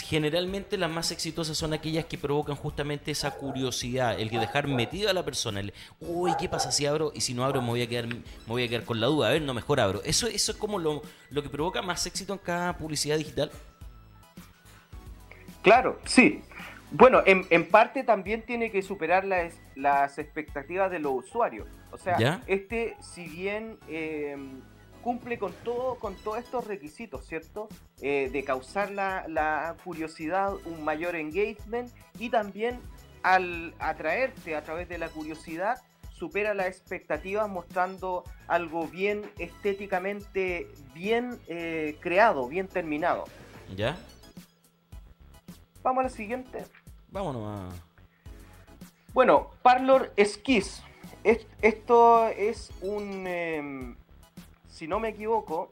[0.00, 5.10] generalmente las más exitosas son aquellas que provocan justamente esa curiosidad, el que dejar metida
[5.10, 7.12] a la persona, el, uy, ¿qué pasa si abro?
[7.12, 9.28] Y si no abro me voy a quedar, me voy a quedar con la duda,
[9.28, 10.00] a ver, no, mejor abro.
[10.04, 13.50] Eso, eso es como lo, lo que provoca más éxito en cada publicidad digital.
[15.62, 16.40] Claro, sí.
[16.94, 21.66] Bueno, en, en parte también tiene que superar las, las expectativas de los usuarios.
[21.90, 22.42] O sea, ¿Ya?
[22.46, 24.36] este, si bien eh,
[25.02, 27.68] cumple con todo, con todos estos requisitos, ¿cierto?
[28.02, 32.78] Eh, de causar la, la curiosidad, un mayor engagement y también
[33.22, 35.78] al atraerte a través de la curiosidad,
[36.12, 43.24] supera las expectativas mostrando algo bien estéticamente bien eh, creado, bien terminado.
[43.74, 43.96] ¿Ya?
[45.82, 46.64] Vamos a la siguiente.
[47.12, 47.68] Vámonos a...
[49.12, 50.82] Bueno, Parlor Esquiz.
[51.22, 53.96] Es- esto es un, em,
[54.68, 55.70] si no me equivoco,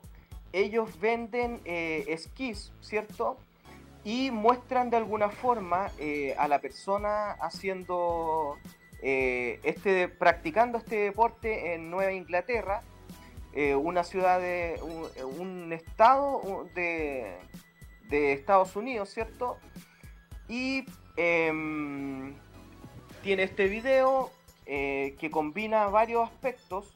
[0.52, 3.36] ellos venden eh, esquís, ¿cierto?
[4.04, 8.56] Y muestran de alguna forma eh, a la persona haciendo
[9.02, 12.82] eh, este, practicando este deporte en Nueva Inglaterra,
[13.52, 17.38] eh, una ciudad de un, un estado de,
[18.08, 19.56] de Estados Unidos, ¿cierto?
[20.48, 20.84] Y
[21.20, 22.34] em,
[23.22, 24.30] tiene este video
[24.64, 26.94] eh, que combina varios aspectos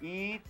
[0.00, 0.40] y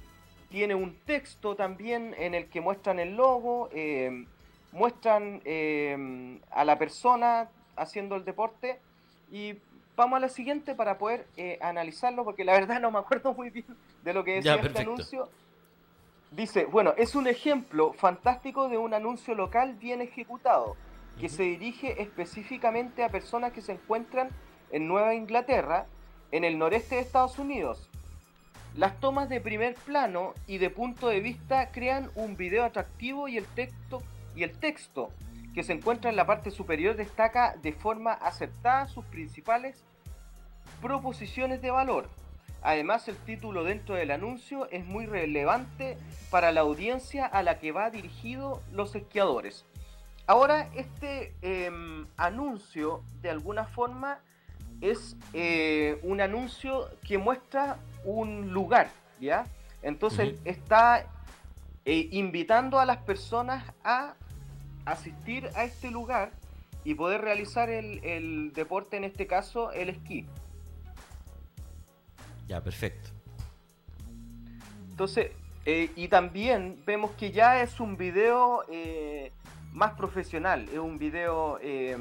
[0.49, 4.25] tiene un texto también en el que muestran el logo, eh,
[4.73, 8.81] muestran eh, a la persona haciendo el deporte
[9.31, 9.55] y
[9.95, 13.51] vamos a la siguiente para poder eh, analizarlo porque la verdad no me acuerdo muy
[13.51, 13.67] bien
[14.03, 15.29] de lo que decía Ya, este anuncio.
[16.33, 20.77] Dice, bueno, es un ejemplo fantástico de un anuncio local bien ejecutado
[21.21, 24.29] que se dirige específicamente a personas que se encuentran
[24.71, 25.87] en Nueva Inglaterra,
[26.33, 27.89] en el noreste de Estados Unidos.
[28.75, 33.39] Las tomas de primer plano y de punto de vista crean un video atractivo y
[33.39, 34.03] el texto
[34.35, 35.11] y el texto
[35.55, 39.83] que se encuentra en la parte superior destaca de forma acertada sus principales
[40.83, 42.11] proposiciones de valor.
[42.61, 45.97] Además, el título dentro del anuncio es muy relevante
[46.31, 49.65] para la audiencia a la que va dirigido los esquiadores.
[50.27, 54.19] Ahora, este em, anuncio, de alguna forma,
[54.81, 59.47] es eh, un anuncio que muestra un lugar, ¿ya?
[59.83, 61.07] Entonces está
[61.85, 64.15] eh, invitando a las personas a
[64.85, 66.33] asistir a este lugar
[66.83, 70.27] y poder realizar el, el deporte, en este caso el esquí.
[72.49, 73.11] Ya, perfecto.
[74.91, 75.31] Entonces,
[75.65, 79.33] eh, y también vemos que ya es un video eh,
[79.77, 81.97] más profesional, es un video eh,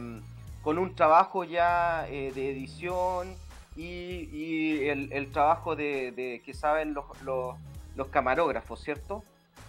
[0.63, 3.35] con un trabajo ya eh, de edición
[3.75, 7.57] y, y el, el trabajo de, de que saben los, los,
[7.97, 9.25] los camarógrafos, ¿cierto?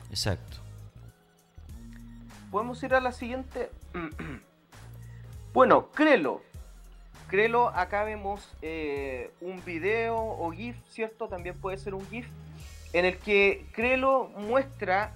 [0.09, 0.59] Exacto.
[2.53, 3.71] Podemos ir a la siguiente.
[5.53, 6.43] bueno, Crelo.
[7.27, 11.27] Crelo, acá vemos eh, un video o GIF, ¿cierto?
[11.27, 12.29] También puede ser un GIF,
[12.93, 15.13] en el que Crelo muestra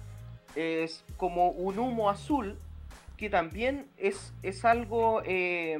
[0.55, 2.59] es como un humo azul,
[3.21, 5.77] que también es, es algo eh,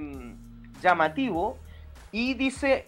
[0.80, 1.58] llamativo,
[2.12, 2.86] y dice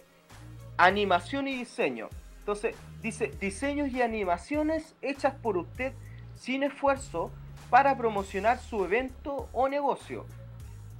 [0.76, 2.08] animación y diseño.
[2.38, 5.92] Entonces, dice diseños y animaciones hechas por usted
[6.36, 7.32] sin esfuerzo
[7.68, 10.24] para promocionar su evento o negocio.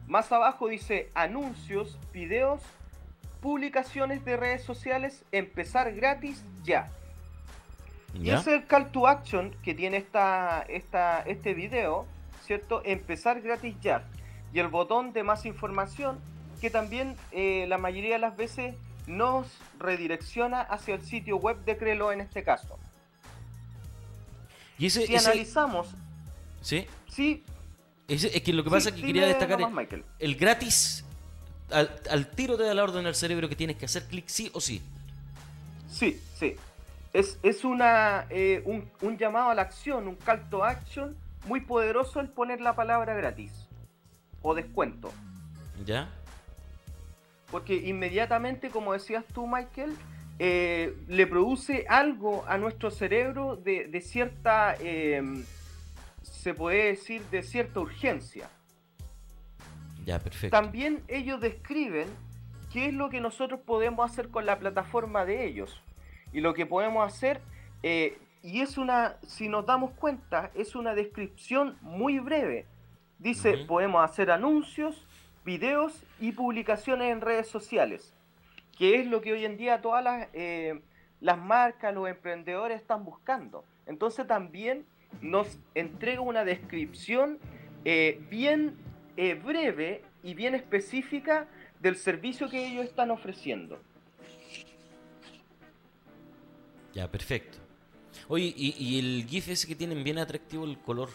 [0.09, 2.61] Más abajo dice anuncios, videos,
[3.41, 6.91] publicaciones de redes sociales, empezar gratis ya.
[8.15, 8.41] Y ¿Ya?
[8.41, 12.09] ese es el call to action que tiene esta, esta, este video,
[12.45, 12.83] ¿cierto?
[12.85, 14.05] Empezar gratis ya.
[14.53, 16.19] Y el botón de más información
[16.61, 18.75] que también eh, la mayoría de las veces
[19.07, 19.47] nos
[19.79, 22.79] redirecciona hacia el sitio web de Crelo en este caso.
[24.79, 25.89] Y ese, Si ese- analizamos,
[26.63, 26.87] ¿sí?
[27.09, 27.45] sí,
[28.09, 30.05] Ese- es que lo que sí, pasa es que quería destacar nomás, el, Michael.
[30.19, 31.05] el gratis.
[31.71, 34.51] Al, al tiro te da la orden al cerebro que tienes que hacer clic sí
[34.53, 34.83] o sí.
[35.91, 36.55] Sí, sí.
[37.13, 41.17] Es, es una, eh, un, un llamado a la acción, un call to action
[41.47, 43.69] muy poderoso el poner la palabra gratis
[44.43, 45.13] o descuento.
[45.85, 46.11] ¿Ya?
[47.51, 49.97] Porque inmediatamente, como decías tú, Michael,
[50.39, 55.23] eh, le produce algo a nuestro cerebro de, de cierta, eh,
[56.23, 58.49] se puede decir, de cierta urgencia.
[60.05, 60.57] Ya, perfecto.
[60.57, 62.09] También ellos describen
[62.73, 65.81] qué es lo que nosotros podemos hacer con la plataforma de ellos.
[66.33, 67.41] Y lo que podemos hacer,
[67.85, 72.67] eh, y es una, si nos damos cuenta, es una descripción muy breve.
[73.19, 75.07] Dice, podemos hacer anuncios,
[75.47, 78.13] videos y publicaciones en redes sociales.
[78.77, 80.83] Que es lo que hoy en día todas las, eh,
[81.23, 83.65] las marcas, los emprendedores están buscando.
[83.87, 84.85] Entonces también
[85.23, 87.39] nos entrega una descripción
[87.87, 88.77] eh, bien
[89.17, 91.47] eh, breve y bien específica
[91.81, 93.79] del servicio que ellos están ofreciendo.
[96.93, 97.64] Ya, perfecto.
[98.29, 101.09] Oye, y, y el GIF ese que tienen bien atractivo el color.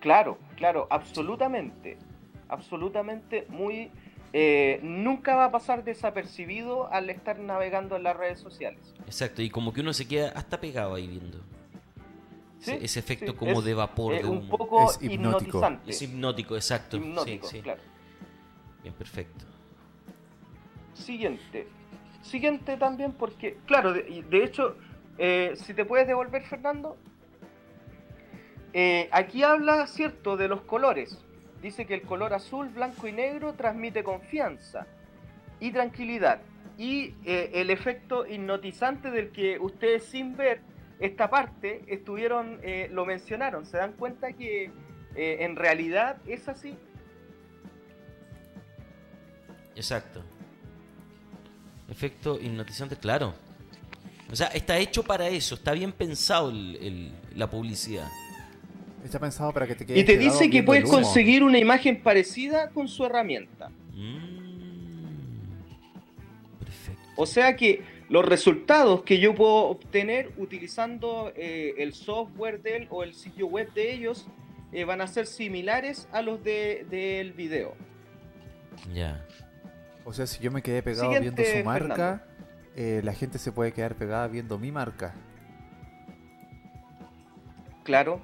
[0.00, 1.98] Claro, claro, absolutamente.
[2.48, 3.90] Absolutamente muy...
[4.32, 8.94] eh, nunca va a pasar desapercibido al estar navegando en las redes sociales.
[9.06, 11.38] Exacto, y como que uno se queda hasta pegado ahí viendo.
[12.60, 12.72] ¿Sí?
[12.72, 14.56] Ese, ese efecto Sí, como es, de vapor, eh, de un humo.
[14.58, 15.44] poco Es hipnótico.
[15.58, 15.90] hipnotizante.
[15.90, 16.96] Es hipnótico, exacto.
[16.96, 17.62] Hipnótico, sí, sí.
[17.62, 17.80] claro.
[18.82, 19.44] Bien, perfecto.
[20.94, 21.66] Siguiente.
[22.22, 24.76] Siguiente también porque, claro, de hecho,
[25.18, 26.96] eh, si te puedes devolver, Fernando.
[28.72, 31.24] Eh, aquí habla, cierto, de los colores.
[31.62, 34.86] Dice que el color azul, blanco y negro transmite confianza
[35.60, 36.40] y tranquilidad.
[36.76, 40.60] Y eh, el efecto hipnotizante del que ustedes sin ver
[41.00, 42.60] esta parte estuvieron,
[42.90, 43.66] lo mencionaron.
[43.66, 44.70] ¿Se dan cuenta que
[45.14, 46.74] en realidad es así?
[49.74, 50.22] Exacto.
[51.90, 53.34] Efecto hipnotizante, claro.
[54.30, 58.08] O sea, está hecho para eso, está bien pensado el- el- la publicidad.
[59.04, 62.70] Está pensado para que te quedes Y te dice que puedes conseguir una imagen parecida
[62.70, 63.68] con su herramienta.
[63.94, 64.36] Mm.
[66.58, 67.02] Perfecto.
[67.16, 72.86] O sea que los resultados que yo puedo obtener utilizando eh, el software de él
[72.90, 74.26] o el sitio web de ellos
[74.72, 77.74] eh, van a ser similares a los de- del video.
[78.92, 79.24] Ya.
[80.04, 82.22] O sea, si yo me quedé pegado Siguiente, viendo su marca, Fernando.
[82.78, 85.14] Eh, la gente se puede quedar pegada viendo mi marca.
[87.84, 88.20] Claro.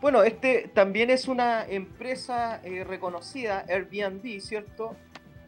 [0.00, 4.94] Bueno, este también es una empresa eh, reconocida, Airbnb, ¿cierto?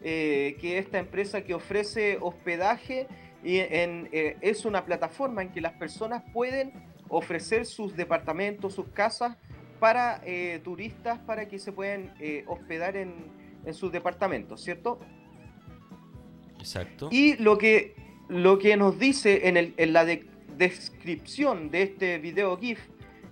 [0.03, 3.07] Eh, que esta empresa que ofrece hospedaje
[3.45, 6.73] y en, es una plataforma en que las personas pueden
[7.09, 9.37] ofrecer sus departamentos, sus casas
[9.79, 10.21] para
[10.65, 12.13] turistas para que se puedan
[12.47, 13.15] hospedar en,
[13.65, 14.99] en sus departamentos, ¿cierto?
[16.67, 17.09] Exacto.
[17.13, 17.95] Y lo que,
[18.29, 20.27] lo que nos dice en, el- en la de-
[20.59, 22.81] descripción de este video GIF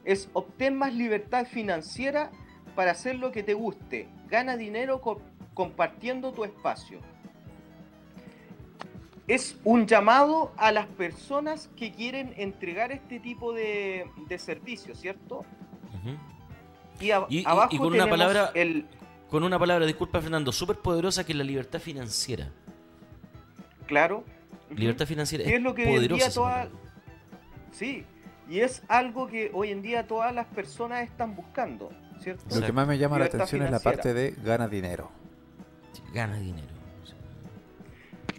[0.05, 2.31] es obtén más libertad financiera
[2.77, 4.07] para hacer lo que te guste.
[4.29, 5.21] Gana dinero co-
[5.53, 7.01] compartiendo tu espacio.
[9.27, 15.45] Es un llamado a las personas que quieren entregar este tipo de, de servicios, ¿cierto?
[17.01, 18.87] Y, a- Y- y- y abajo con una palabra- el,
[19.31, 22.53] Con una palabra, disculpa Fernando, súper poderosa que es la libertad financiera.
[23.87, 24.25] Claro.
[24.71, 26.17] Libertad financiera Y es lo que hoy en poderosa.
[26.17, 26.69] día esa toda...
[27.71, 28.05] Sí,
[28.49, 32.45] y es algo que hoy en día todas las personas están buscando, ¿cierto?
[32.59, 35.11] Lo que más me llama la atención es la parte de gana dinero.
[35.93, 36.69] Sí, Gana dinero.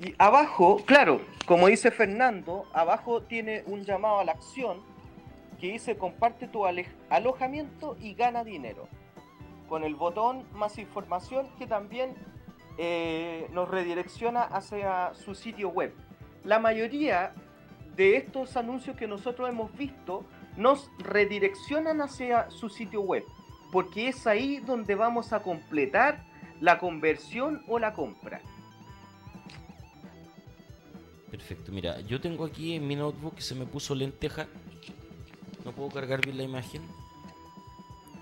[0.01, 4.79] Y abajo, claro, como dice Fernando, abajo tiene un llamado a la acción
[5.59, 6.65] que dice comparte tu
[7.09, 8.89] alojamiento y gana dinero.
[9.69, 12.13] Con el botón más información que también
[12.77, 15.93] eh, nos redirecciona hacia su sitio web.
[16.43, 17.33] La mayoría
[17.95, 20.25] de estos anuncios que nosotros hemos visto
[20.57, 23.23] nos redireccionan hacia su sitio web,
[23.71, 26.25] porque es ahí donde vamos a completar
[26.61, 28.41] la conversión o la compra.
[31.31, 34.47] Perfecto, mira, yo tengo aquí en mi notebook que se me puso lenteja.
[35.65, 36.83] No puedo cargar bien la imagen.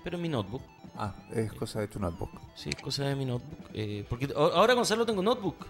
[0.02, 0.62] Pero mi notebook,
[0.96, 2.30] Ah, es cosa de tu notebook.
[2.54, 3.68] sí, es cosa de mi notebook.
[3.74, 5.66] eh, porque ahora Gonzalo tengo notebook.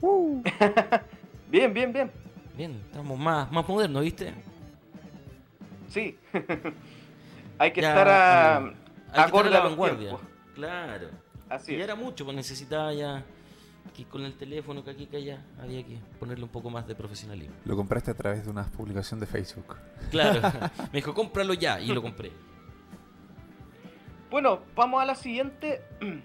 [1.50, 2.10] Bien, bien, bien.
[2.56, 4.32] Bien, estamos más, más modernos, ¿viste?
[5.88, 6.16] Sí.
[7.58, 10.08] Hay que Ya, estar a, eh, Hay que estar a acorde la a los vanguardia.
[10.10, 10.20] tiempos.
[10.54, 11.08] Claro.
[11.48, 11.82] Así y es.
[11.82, 13.24] era mucho, pues necesitaba ya
[13.96, 16.94] que con el teléfono que aquí que allá había que ponerle un poco más de
[16.94, 17.54] profesionalismo.
[17.64, 19.76] Lo compraste a través de una publicación de Facebook.
[20.10, 20.40] Claro.
[20.92, 22.30] Me dijo, cómpralo ya y lo compré.
[24.30, 25.82] Bueno, vamos a la siguiente.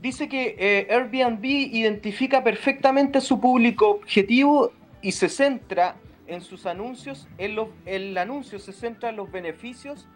[0.00, 5.94] Dice que eh, Airbnb identifica perfectamente su público objetivo y se centra
[6.26, 7.28] en sus anuncios.
[7.38, 10.08] En los, el anuncio se centra en los beneficios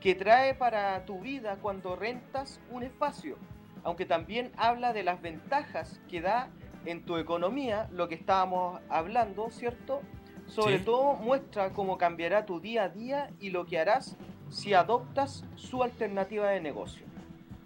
[0.00, 3.36] que trae para tu vida cuando rentas un espacio.
[3.82, 6.48] Aunque también habla de las ventajas que da
[6.84, 10.02] en tu economía, lo que estábamos hablando, ¿cierto?
[10.46, 10.84] Sobre Sí.
[10.84, 14.16] todo muestra cómo cambiará tu día a día y lo que harás
[14.50, 17.06] si adoptas su alternativa de negocio.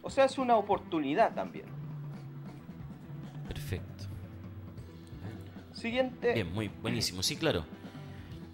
[0.02, 1.66] O sea, es una oportunidad también.
[3.48, 4.04] Perfecto.
[5.72, 6.32] Siguiente.
[6.34, 7.22] Bien, muy buenísimo.
[7.22, 7.64] Sí, claro.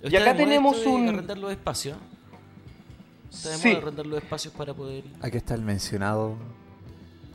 [0.03, 1.97] Y acá tenemos un- arrendar los espacios.
[3.31, 3.69] Está de Sí.
[3.69, 5.05] moda arrendar los espacios para poder...
[5.21, 6.37] Aquí está el mencionado,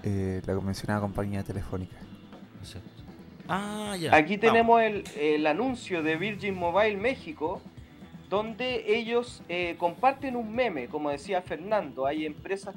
[0.03, 1.95] eh, la mencionada compañía telefónica.
[2.59, 2.96] Exacto.
[3.47, 4.15] Ah, ya.
[4.15, 7.61] Aquí tenemos el, el anuncio de Virgin Mobile México,
[8.29, 12.05] donde ellos eh, comparten un meme, como decía Fernando.
[12.05, 12.75] Hay empresas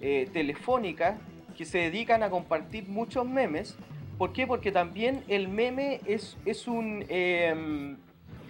[0.00, 1.18] eh, telefónicas
[1.56, 3.76] que se dedican a compartir muchos memes.
[4.18, 4.46] ¿Por qué?
[4.46, 7.96] Porque también el meme es, es un, eh,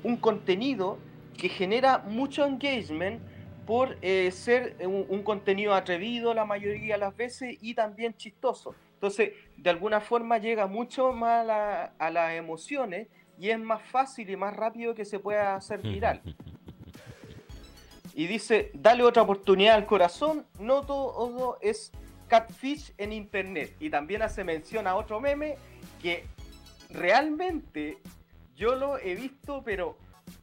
[0.03, 0.99] un contenido
[1.37, 3.21] que genera mucho engagement
[3.67, 8.75] por eh, ser un, un contenido atrevido la mayoría de las veces y también chistoso.
[9.01, 13.81] Entonces, de alguna forma llega mucho más a, la- a las emociones y es más
[13.83, 16.21] fácil y más rápido que se pueda hacer viral.
[18.15, 21.93] Y dice, dale otra oportunidad al corazón, no todo es
[22.29, 23.75] catfish en internet.
[23.81, 25.57] Y también hace mención a otro meme
[26.03, 26.27] que
[26.91, 27.97] realmente
[28.57, 29.97] yo lo he visto, pero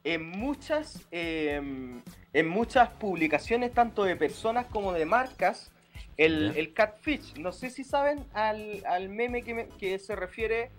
[0.04, 2.02] en muchas, em,
[2.34, 5.72] en muchas publicaciones, tanto de personas como de marcas,
[6.18, 7.36] el, el catfish.
[7.38, 10.72] No sé si saben al, al meme que, me- que se refiere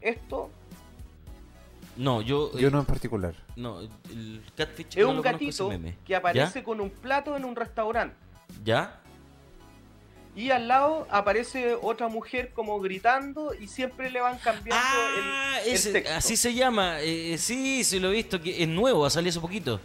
[0.00, 0.50] esto.
[1.96, 2.56] No, yo...
[2.58, 3.34] Yo eh, no en particular.
[3.56, 5.96] no, el catfish Es no un lo gatito meme.
[6.04, 8.16] que aparece con un plato en un restaurante.
[8.64, 8.98] ¿Ya?
[10.34, 15.68] Y al lado aparece otra mujer como gritando y siempre le van cambiando Ah, el,
[15.68, 16.14] el ese- texto.
[16.14, 17.00] así se llama.
[17.02, 19.78] eh, sí, sí lo he visto, que es nuevo, ha salido hace poquito.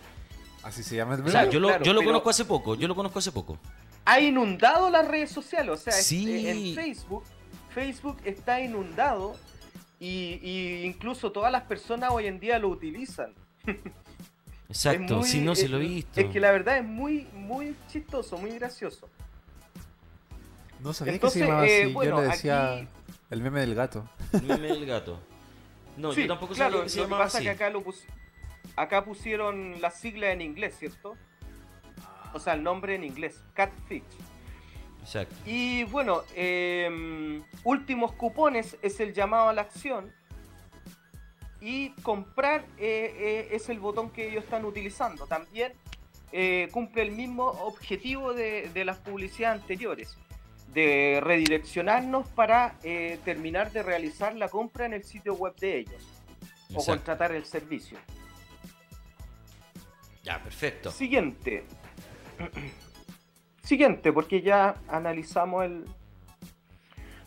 [0.63, 2.75] Así se llama el O sea, Claro, yo lo, yo lo pero- conozco hace poco,
[2.75, 3.57] yo lo conozco hace poco.
[4.09, 6.47] Ha inundado las redes sociales, o sea, es- Sí.
[6.47, 7.23] en Facebook
[7.73, 9.35] Facebook está inundado
[9.99, 13.33] y, y incluso todas las personas hoy en día lo utilizan.
[14.69, 16.19] Exacto, si no se lo he es- visto.
[16.21, 19.07] Es que la verdad es muy, muy chistoso, muy gracioso.
[20.79, 21.93] No sabía Entonces, que se llamaba eh, así.
[21.93, 22.87] bueno, Yo le decía aquí-
[23.29, 24.09] el meme del gato.
[24.43, 25.19] Meme del gato.
[25.97, 27.47] No, Sí, yo tampoco claro, sabía que se lo que llamaba pasa así.
[27.47, 28.05] es que acá, lo pus-
[28.75, 31.15] acá pusieron la sigla en inglés, ¿cierto?
[32.37, 34.03] O sea, el nombre en inglés, Catfish.
[35.01, 35.35] Exacto.
[35.45, 40.13] Y bueno, eh, últimos cupones es el llamado a la acción.
[41.59, 45.25] Y comprar eh, eh, es el botón que ellos están utilizando.
[45.25, 45.73] También
[46.31, 50.15] eh, cumple el mismo objetivo de, de las publicidades anteriores.
[50.73, 52.77] De redireccionarnos para
[53.25, 56.07] terminar de realizar la compra en el sitio web de ellos.
[56.75, 57.97] O contratar el servicio.
[60.21, 60.91] Ya, perfecto.
[60.91, 61.65] Siguiente.
[63.63, 65.85] Siguiente, porque ya analizamos el...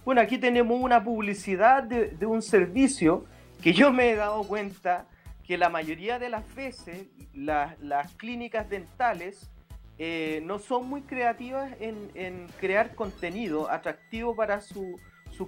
[0.04, 3.26] Bueno, aquí tenemos una publicidad de, un servicio
[3.62, 5.06] que yo me he dado cuenta
[5.46, 9.50] que la mayoría de las veces la- las clínicas dentales
[9.98, 14.98] eh, no son muy creativas en, crear contenido atractivo para su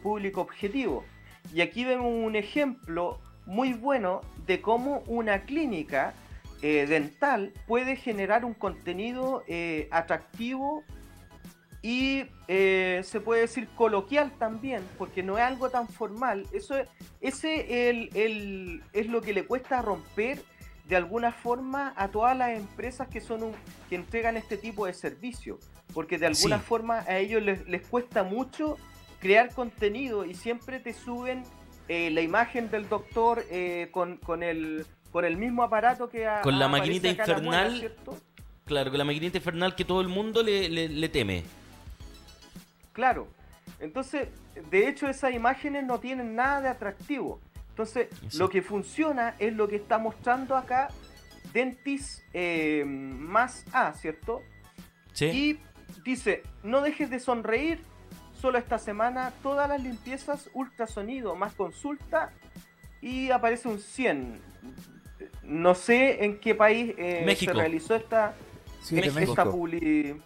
[0.02, 1.04] público objetivo.
[1.54, 6.14] Y aquí vemos un ejemplo muy bueno de cómo una clínica
[6.62, 10.84] eh, dental puede generar un contenido eh, atractivo
[11.82, 16.46] y eh, se puede decir coloquial también, porque no es algo tan formal.
[16.52, 16.88] Eso es,
[17.20, 20.40] ese el- el- es lo que le cuesta romper
[20.88, 23.54] de alguna forma a todas las empresas que son un-
[23.88, 25.58] que entregan este tipo de servicio,
[25.92, 26.64] porque de alguna Sí.
[26.64, 28.76] forma a ellos les, les cuesta mucho
[29.18, 31.42] crear contenido y siempre te suben
[31.88, 33.44] la imagen del doctor
[33.90, 37.92] con, con el con el mismo aparato que a- Con la maquinita infernal.
[38.64, 41.44] Claro, con la maquinita infernal que todo el mundo le, le, le teme.
[42.92, 43.28] Claro.
[43.80, 44.28] Entonces,
[44.70, 47.40] de hecho, esas imágenes no tienen nada de atractivo.
[47.70, 48.08] Entonces,
[48.38, 50.88] lo que funciona es lo que está mostrando acá
[51.52, 54.40] Dentis eh, más A, ¿cierto?
[55.12, 55.26] ¿Sí?
[55.26, 55.58] Y
[56.04, 57.80] dice, no dejes de sonreír,
[58.40, 62.30] solo esta semana todas las limpiezas, ultrasonido más consulta
[63.00, 64.38] y aparece un 100.
[65.42, 67.52] No sé en qué país eh, México.
[67.52, 68.34] se realizó esta,
[68.82, 69.50] Sí, esta México.
[69.50, 70.20] publi...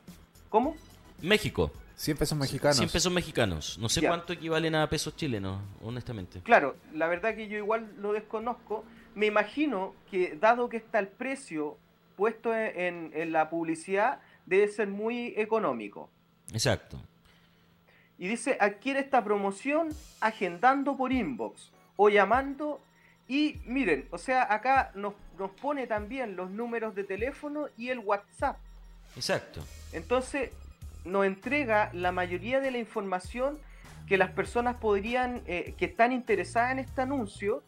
[0.48, 0.76] ¿Cómo?
[1.22, 1.70] México.
[1.96, 2.76] 100 pesos mexicanos.
[2.76, 3.78] 100 pesos mexicanos.
[3.78, 4.08] No sé Ya.
[4.08, 6.40] cuánto equivalen a pesos chilenos, honestamente.
[6.42, 8.84] Claro, la verdad que yo igual lo desconozco.
[9.14, 11.78] Me imagino que dado que está el precio
[12.16, 16.10] puesto en, en la publicidad, debe ser muy económico.
[16.52, 17.00] Exacto.
[18.18, 19.88] Y dice, adquiere esta promoción
[20.20, 22.80] agendando por inbox o llamando.
[23.28, 27.98] Y miren, o sea, acá nos, nos pone también los números de teléfono y el
[27.98, 28.56] WhatsApp.
[29.16, 29.64] Exacto.
[29.92, 30.50] Entonces,
[31.04, 33.58] nos entrega la mayoría de la información
[34.06, 37.62] que las personas podrían, eh, que están interesadas en este anuncio,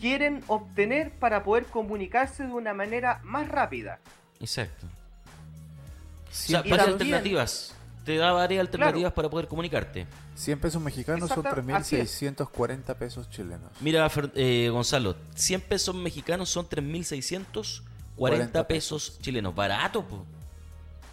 [0.00, 3.98] quieren obtener para poder comunicarse de una manera más rápida.
[4.40, 4.86] Exacto.
[4.86, 7.74] O sea, varias también- alternativas.
[8.08, 10.06] Te da varias alternativas para poder comunicarte.
[10.34, 12.22] 100 pesos mexicanos son Exacto, es.
[12.22, 13.70] 3.640 pesos chilenos.
[13.82, 17.82] Mira, eh, Gonzalo, 100 pesos mexicanos son 3.640
[18.16, 19.54] 40 pesos chilenos.
[19.54, 20.24] Barato, po.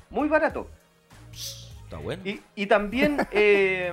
[0.10, 0.70] Muy barato.
[1.34, 2.24] Está bueno.
[2.24, 3.91] Y, y también, eh,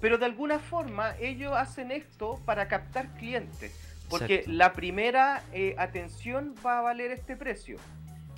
[0.00, 3.74] pero de alguna forma ellos hacen esto para captar clientes.
[4.08, 4.52] Porque Exacto.
[4.52, 7.78] la primera eh, atención va a valer este precio.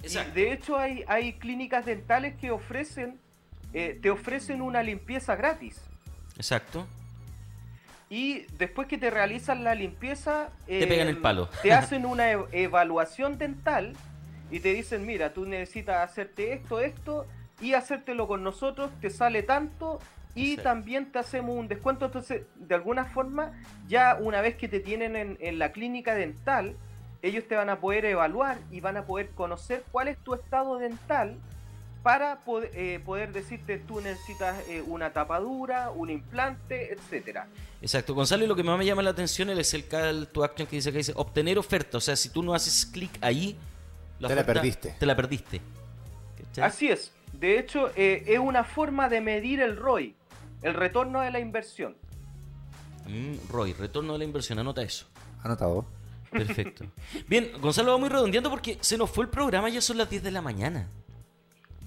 [0.02, 3.18] Y de hecho hay, hay clínicas dentales que ofrecen,
[3.72, 5.80] eh, te ofrecen una limpieza gratis.
[6.36, 6.86] Exacto.
[8.10, 11.48] Y después que te realizan la limpieza, Te pegan el palo.
[11.62, 13.94] Te hacen una e- evaluación dental
[14.50, 17.26] y te dicen, mira, tú necesitas hacerte esto, esto
[17.60, 19.98] y hacértelo con nosotros, te sale tanto
[20.34, 20.68] y Exacto.
[20.68, 22.06] también te hacemos un descuento.
[22.06, 23.52] Entonces, de alguna forma,
[23.88, 26.76] ya una vez que te tienen en, en la clínica dental,
[27.22, 30.78] ellos te van a poder evaluar y van a poder conocer cuál es tu estado
[30.78, 31.38] dental
[32.02, 37.46] para poder, eh, poder decirte tú necesitas eh, una tapadura, un implante, etcétera.
[37.80, 38.14] Exacto.
[38.14, 40.76] Gonzalo, y lo que más me llama la atención es el call to action que
[40.76, 41.98] dice que dice obtener oferta.
[41.98, 43.56] O sea, si tú no haces clic ahí,
[44.20, 44.96] Te la perdiste.
[44.98, 45.60] Te la perdiste.
[46.36, 46.64] ¿Cachai?
[46.64, 47.12] Así es.
[47.32, 50.14] De hecho, eh, es una forma de medir el ROI,
[50.62, 51.96] el retorno de la inversión.
[53.06, 55.06] Mm, Roy, retorno de la inversión, anota eso.
[55.42, 55.86] Anotado.
[56.32, 56.86] Perfecto.
[57.28, 60.22] Bien, Gonzalo, vamos ir redondeando porque se nos fue el programa, ya son las 10
[60.22, 60.88] de la mañana.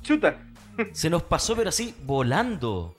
[0.02, 0.38] Chuta.
[0.94, 2.96] Se nos pasó, pero así, volando.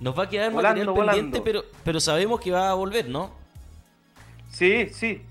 [0.00, 1.12] Nos va a quedar Volando, material volando.
[1.22, 3.32] pendiente, pero, pero sabemos que va a volver, ¿no?
[4.50, 5.22] Sí, sí.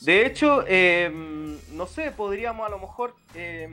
[0.00, 1.10] De hecho, eh,
[1.72, 3.68] no sé, podríamos a lo mejor eh,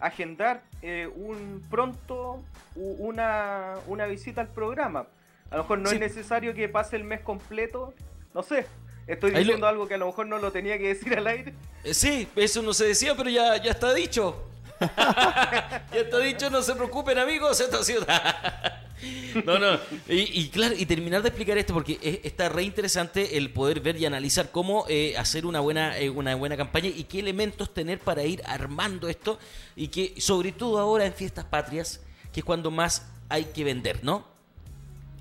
[0.00, 2.42] agendar eh, un pronto
[2.76, 5.06] una, una visita al programa.
[5.50, 5.94] A lo mejor no Sí.
[5.96, 7.94] es necesario que pase el mes completo.
[8.34, 8.66] No sé.
[9.08, 11.26] Estoy Ahí lo- diciendo algo que a lo mejor no lo tenía que decir al
[11.26, 11.54] aire.
[11.82, 14.44] Eh, Sí, eso no se decía, pero ya, ya está dicho.
[14.78, 18.06] ya está dicho, no se preocupen amigos, esto ha sido...
[19.44, 19.74] no, no,
[20.08, 23.80] y, y claro, y terminar de explicar esto porque es- está re interesante el poder
[23.80, 27.72] ver y analizar cómo eh, hacer una buena, eh, una buena campaña y qué elementos
[27.74, 29.38] tener para ir armando esto
[29.74, 32.00] y que sobre todo ahora en fiestas patrias,
[32.32, 34.26] que es cuando más hay que vender, ¿no?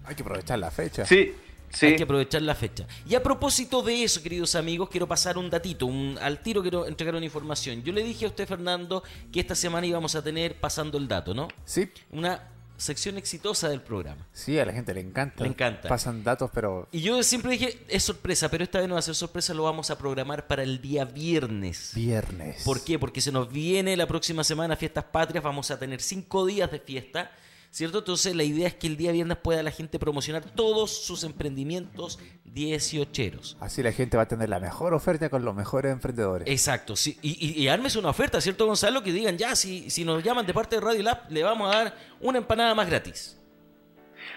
[0.05, 1.05] Hay que aprovechar la fecha.
[1.05, 1.33] Sí,
[1.77, 1.85] sí.
[1.87, 2.87] Hay que aprovechar la fecha.
[3.07, 6.87] Y a propósito de eso, queridos amigos, quiero pasar un datito, un, al tiro quiero
[6.87, 7.83] entregar una información.
[7.83, 11.33] Yo le dije a usted, Fernando, que esta semana íbamos a tener pasando el dato,
[11.33, 11.47] ¿no?
[11.65, 12.41] Sí, Una
[12.77, 14.27] sección exitosa del programa.
[14.31, 15.43] sí, a la gente le encanta.
[15.43, 15.89] Le encanta.
[15.89, 19.01] Pasan datos, pero Y yo siempre dije, es sorpresa, pero esta vez no va a
[19.01, 21.93] ser sorpresa, lo vamos a programar para el día viernes.
[21.95, 22.61] viernes.
[22.63, 22.99] ¿Por qué?
[22.99, 26.79] Porque se nos viene la próxima semana Fiestas Patrias, vamos a tener cinco días de
[26.79, 27.31] fiesta,
[27.71, 27.99] ¿cierto?
[27.99, 32.19] Entonces la idea es que el día viernes pueda la gente promocionar todos sus emprendimientos
[32.45, 33.57] dieciocheros.
[33.59, 36.47] Así la gente va a tener la mejor oferta con los mejores emprendedores.
[36.47, 37.17] Exacto, sí.
[37.21, 39.03] y, y, y ármese una oferta, ¿cierto, Gonzalo?
[39.03, 41.77] Que digan, ya, si, si nos llaman de parte de Radio Lab, le vamos a
[41.77, 43.39] dar una empanada más gratis.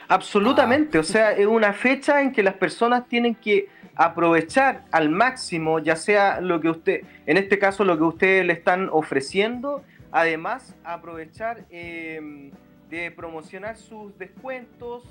[0.09, 5.79] Absolutamente, o sea, es una fecha en que las personas tienen que aprovechar al máximo,
[5.79, 10.75] ya sea lo que usted, en este caso lo que ustedes le están ofreciendo, además
[10.85, 12.51] aprovechar eh,
[12.91, 15.05] de promocionar sus descuentos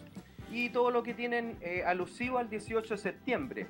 [0.52, 3.68] y todo lo que tienen eh, alusivo al 18 de septiembre.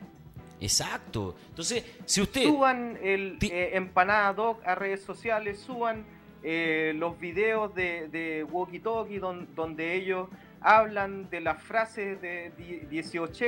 [0.62, 1.36] Exacto.
[1.50, 2.44] Entonces, si usted...
[2.44, 6.06] Suban el eh, Empanada Doc a redes sociales, suban
[6.44, 10.28] eh, los videos de, de Walkie Talkie don- donde ellos
[10.62, 13.46] hablan de las frases de die- 18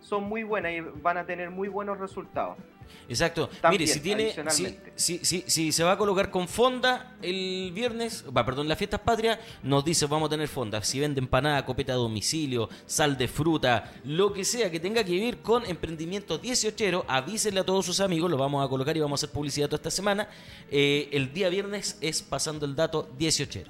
[0.00, 2.56] son muy buenas y van a tener muy buenos resultados.
[3.08, 3.48] Exacto.
[3.60, 7.70] También, Mire, si tiene, si, si, si- si se va a colocar con fonda el
[7.74, 10.82] viernes, va, perdón, las fiestas patrias, nos dice vamos a tener fonda.
[10.82, 15.18] Si vende empanada, copeta a domicilio, sal de fruta, lo que sea que tenga que
[15.20, 19.20] ver con emprendimientos 18, avísenle a todos sus amigos, lo vamos a colocar y vamos
[19.22, 20.28] a hacer publicidad toda esta semana.
[20.70, 23.62] Eh, el día viernes es pasando el dato 18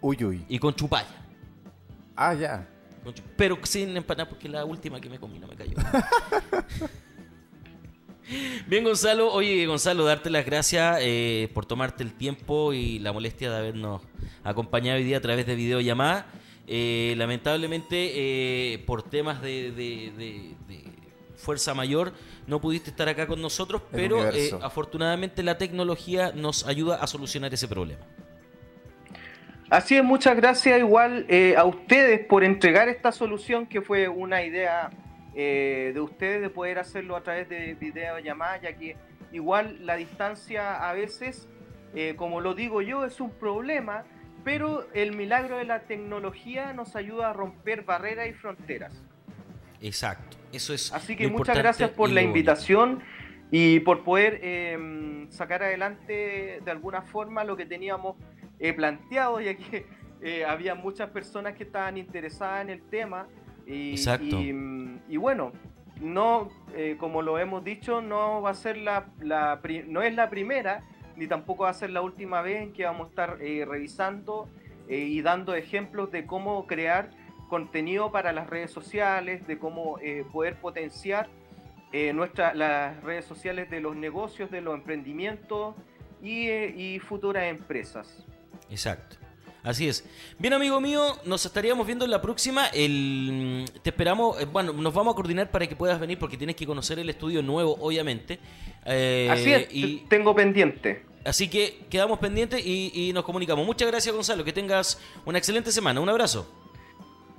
[0.00, 0.44] Uy, uy.
[0.48, 1.08] y con chupalla.
[2.14, 2.68] Ah, ya.
[3.36, 5.76] Pero sin empanada porque la última que me comí no me cayó.
[8.66, 9.32] Bien, Gonzalo.
[9.32, 14.02] Oye, Gonzalo, darte las gracias eh, por tomarte el tiempo y la molestia de habernos
[14.42, 16.26] acompañado hoy día a través de videollamada.
[16.66, 18.12] Eh, lamentablemente,
[18.74, 20.82] eh, por temas de, de- de- de
[21.36, 22.12] fuerza mayor,
[22.48, 27.06] no pudiste estar acá con nosotros, El pero eh, afortunadamente la tecnología nos ayuda a
[27.06, 28.02] solucionar ese problema.
[29.70, 34.42] Así es, muchas gracias igual eh, a ustedes por entregar esta solución que fue una
[34.44, 34.90] idea
[35.36, 38.96] eh, de ustedes de poder hacerlo a través de videollamada, ya que
[39.32, 41.48] igual la distancia a veces,
[41.94, 44.04] eh, como lo digo yo, es un problema,
[44.44, 49.02] pero el milagro de la tecnología nos ayuda a romper barreras y fronteras.
[49.80, 50.36] Exacto.
[50.52, 50.92] Eso es.
[50.92, 52.28] Así que muchas gracias por la bonito.
[52.28, 53.02] invitación
[53.50, 58.16] y por poder eh, sacar adelante de alguna forma lo que teníamos
[58.58, 59.86] eh, planteado, ya que
[60.22, 63.28] eh, había muchas personas que estaban interesadas en el tema.
[63.66, 64.40] Y, Exacto.
[64.40, 65.52] y, mm, y bueno,
[66.00, 70.28] no, eh, como lo hemos dicho, no va a ser la, la no es la
[70.28, 70.84] primera,
[71.16, 74.48] ni tampoco va a ser la última vez en que vamos a estar eh, revisando
[74.88, 77.10] eh, y dando ejemplos de cómo crear
[77.48, 79.98] contenido para las redes sociales, de cómo
[80.32, 81.28] poder potenciar
[82.12, 85.76] nuestra, las redes sociales de los negocios, de los emprendimientos
[86.20, 88.26] y, y futuras empresas.
[88.68, 89.16] Exacto.
[89.66, 90.04] Así es.
[90.38, 92.68] Bien, amigo mío, nos estaríamos viendo en la próxima.
[92.68, 94.40] El, te esperamos.
[94.40, 97.10] eh, Bueno, nos vamos a coordinar para que puedas venir porque tienes que conocer el
[97.10, 98.38] estudio nuevo, obviamente.
[98.84, 101.02] Eh, Así es, Y, tengo pendiente.
[101.24, 103.66] así que quedamos pendientes y, y nos comunicamos.
[103.66, 104.44] Muchas gracias, Gonzalo.
[104.44, 106.00] Que tengas una excelente semana.
[106.00, 106.48] Un abrazo.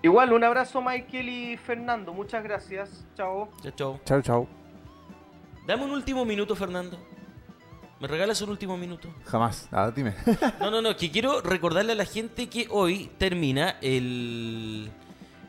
[0.03, 3.49] Igual, un abrazo Michael y Fernando, muchas gracias, chao.
[3.63, 3.99] Chao, chao.
[4.05, 4.47] Chau, chau.
[5.65, 6.99] Dame un último minuto, Fernando.
[7.99, 9.09] ¿Me regalas un último minuto?
[9.25, 9.67] Jamás.
[9.71, 10.13] Ah, dime.
[10.59, 14.91] No, no, no, que quiero recordarle a la gente que hoy termina el,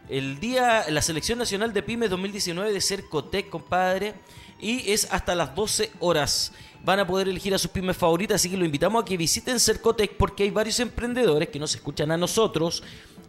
[0.08, 4.14] el día, la selección nacional de pymes 2019 de Cercotec, compadre,
[4.60, 6.52] y es hasta las 12 horas.
[6.84, 9.60] Van a poder elegir a sus pymes favoritas, así que lo invitamos a que visiten
[9.60, 12.82] Cercotec porque hay varios emprendedores que nos escuchan a nosotros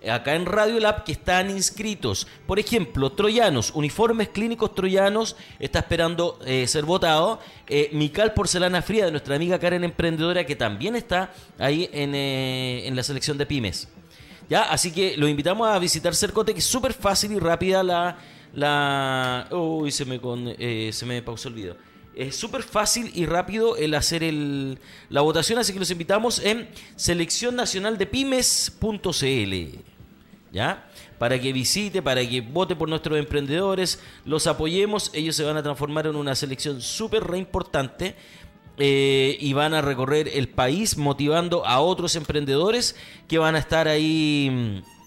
[0.07, 2.27] acá en Radio Lab que están inscritos.
[2.47, 7.39] Por ejemplo, Troyanos, uniformes clínicos troyanos, está esperando eh, ser votado.
[7.67, 12.87] Eh, Mical Porcelana Fría, de nuestra amiga Karen Emprendedora, que también está ahí en, eh,
[12.87, 13.89] en la selección de pymes.
[14.49, 14.63] ¿Ya?
[14.63, 18.17] Así que lo invitamos a visitar Cercote, que es súper fácil y rápida la...
[18.53, 19.47] la...
[19.51, 21.75] Uy, se me, con, se me pausó el video.
[22.15, 24.79] Es súper fácil y rápido el hacer el,
[25.09, 29.88] la votación, así que los invitamos en seleccionnacionaldepymes.cl.
[30.51, 30.89] ¿Ya?
[31.19, 35.61] para que visite, para que vote por nuestros emprendedores, los apoyemos, ellos se van a
[35.61, 38.15] transformar en una selección súper re importante.
[38.81, 42.95] eh, y van a recorrer el país motivando a otros emprendedores
[43.27, 44.98] que van a estar ahí mm,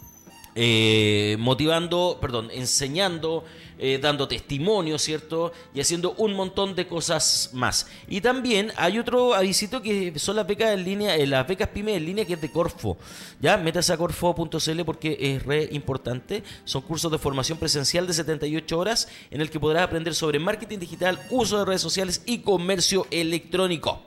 [0.54, 3.44] eh, motivando, perdón, enseñando,
[3.78, 5.52] eh, dando testimonio, ¿cierto?
[5.74, 7.88] Y haciendo un montón de cosas más.
[8.06, 11.96] Y también hay otro avisito que son las becas en línea, eh, las becas pymes
[11.96, 12.98] en línea que es de Corfo.
[13.40, 16.44] Ya, métase a corfo.cl porque es re importante.
[16.64, 20.78] Son cursos de formación presencial de 78 horas en el que podrás aprender sobre marketing
[20.78, 24.02] digital, uso de redes sociales y comercio electrónico.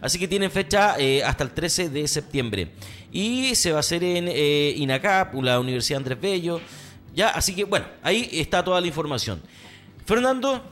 [0.00, 2.72] Así que tienen fecha eh, hasta el 13 de septiembre.
[3.12, 6.60] Y se va a hacer en eh, INACAP, la Universidad Andrés Bello.
[7.14, 7.30] ¿Ya?
[7.30, 9.40] Así que bueno, ahí está toda la información.
[10.04, 10.62] Fernando,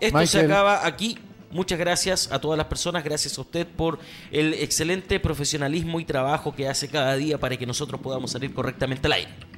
[0.00, 1.18] esto se acaba aquí.
[1.50, 3.98] Muchas gracias a todas las personas, gracias a usted por
[4.30, 9.06] el excelente profesionalismo y trabajo que hace cada día para que nosotros podamos salir correctamente
[9.06, 9.55] al aire.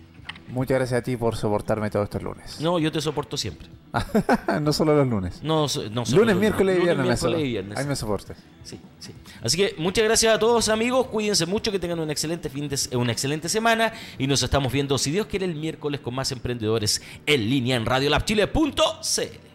[0.48, 2.60] Muchas gracias a ti por soportarme todos estos lunes.
[2.60, 3.68] No, yo te soporto siempre.
[4.62, 5.40] no solo los lunes.
[5.42, 7.04] No, so- no solo lunes, los- miércoles y lunes, viernes.
[7.06, 7.78] me miércoles y viernes.
[7.78, 8.36] Ahí me soportas.
[8.64, 9.12] Sí, sí.
[9.42, 12.78] Así que muchas gracias a todos amigos, cuídense mucho, que tengan un excelente fin de
[12.96, 17.02] una excelente semana y nos estamos viendo, si Dios quiere, el miércoles con más emprendedores
[17.26, 19.47] en línea en radiolabchile.cl.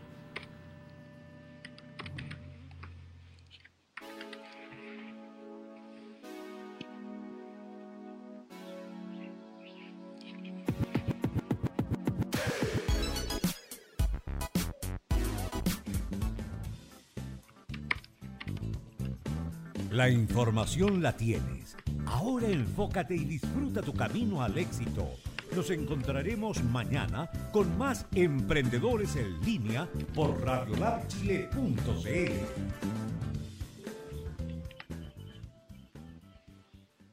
[19.93, 21.77] La información la tienes.
[22.07, 25.07] Ahora enfócate y disfruta tu camino al éxito.
[25.55, 31.51] Nos encontraremos mañana con más emprendedores en línea por radiolabchile.cl.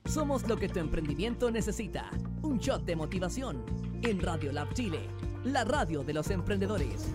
[0.06, 2.10] Somos lo que tu emprendimiento necesita.
[2.40, 3.62] Un shot de motivación
[4.00, 5.00] en Radio Lab Chile,
[5.44, 7.10] la radio de los emprendedores.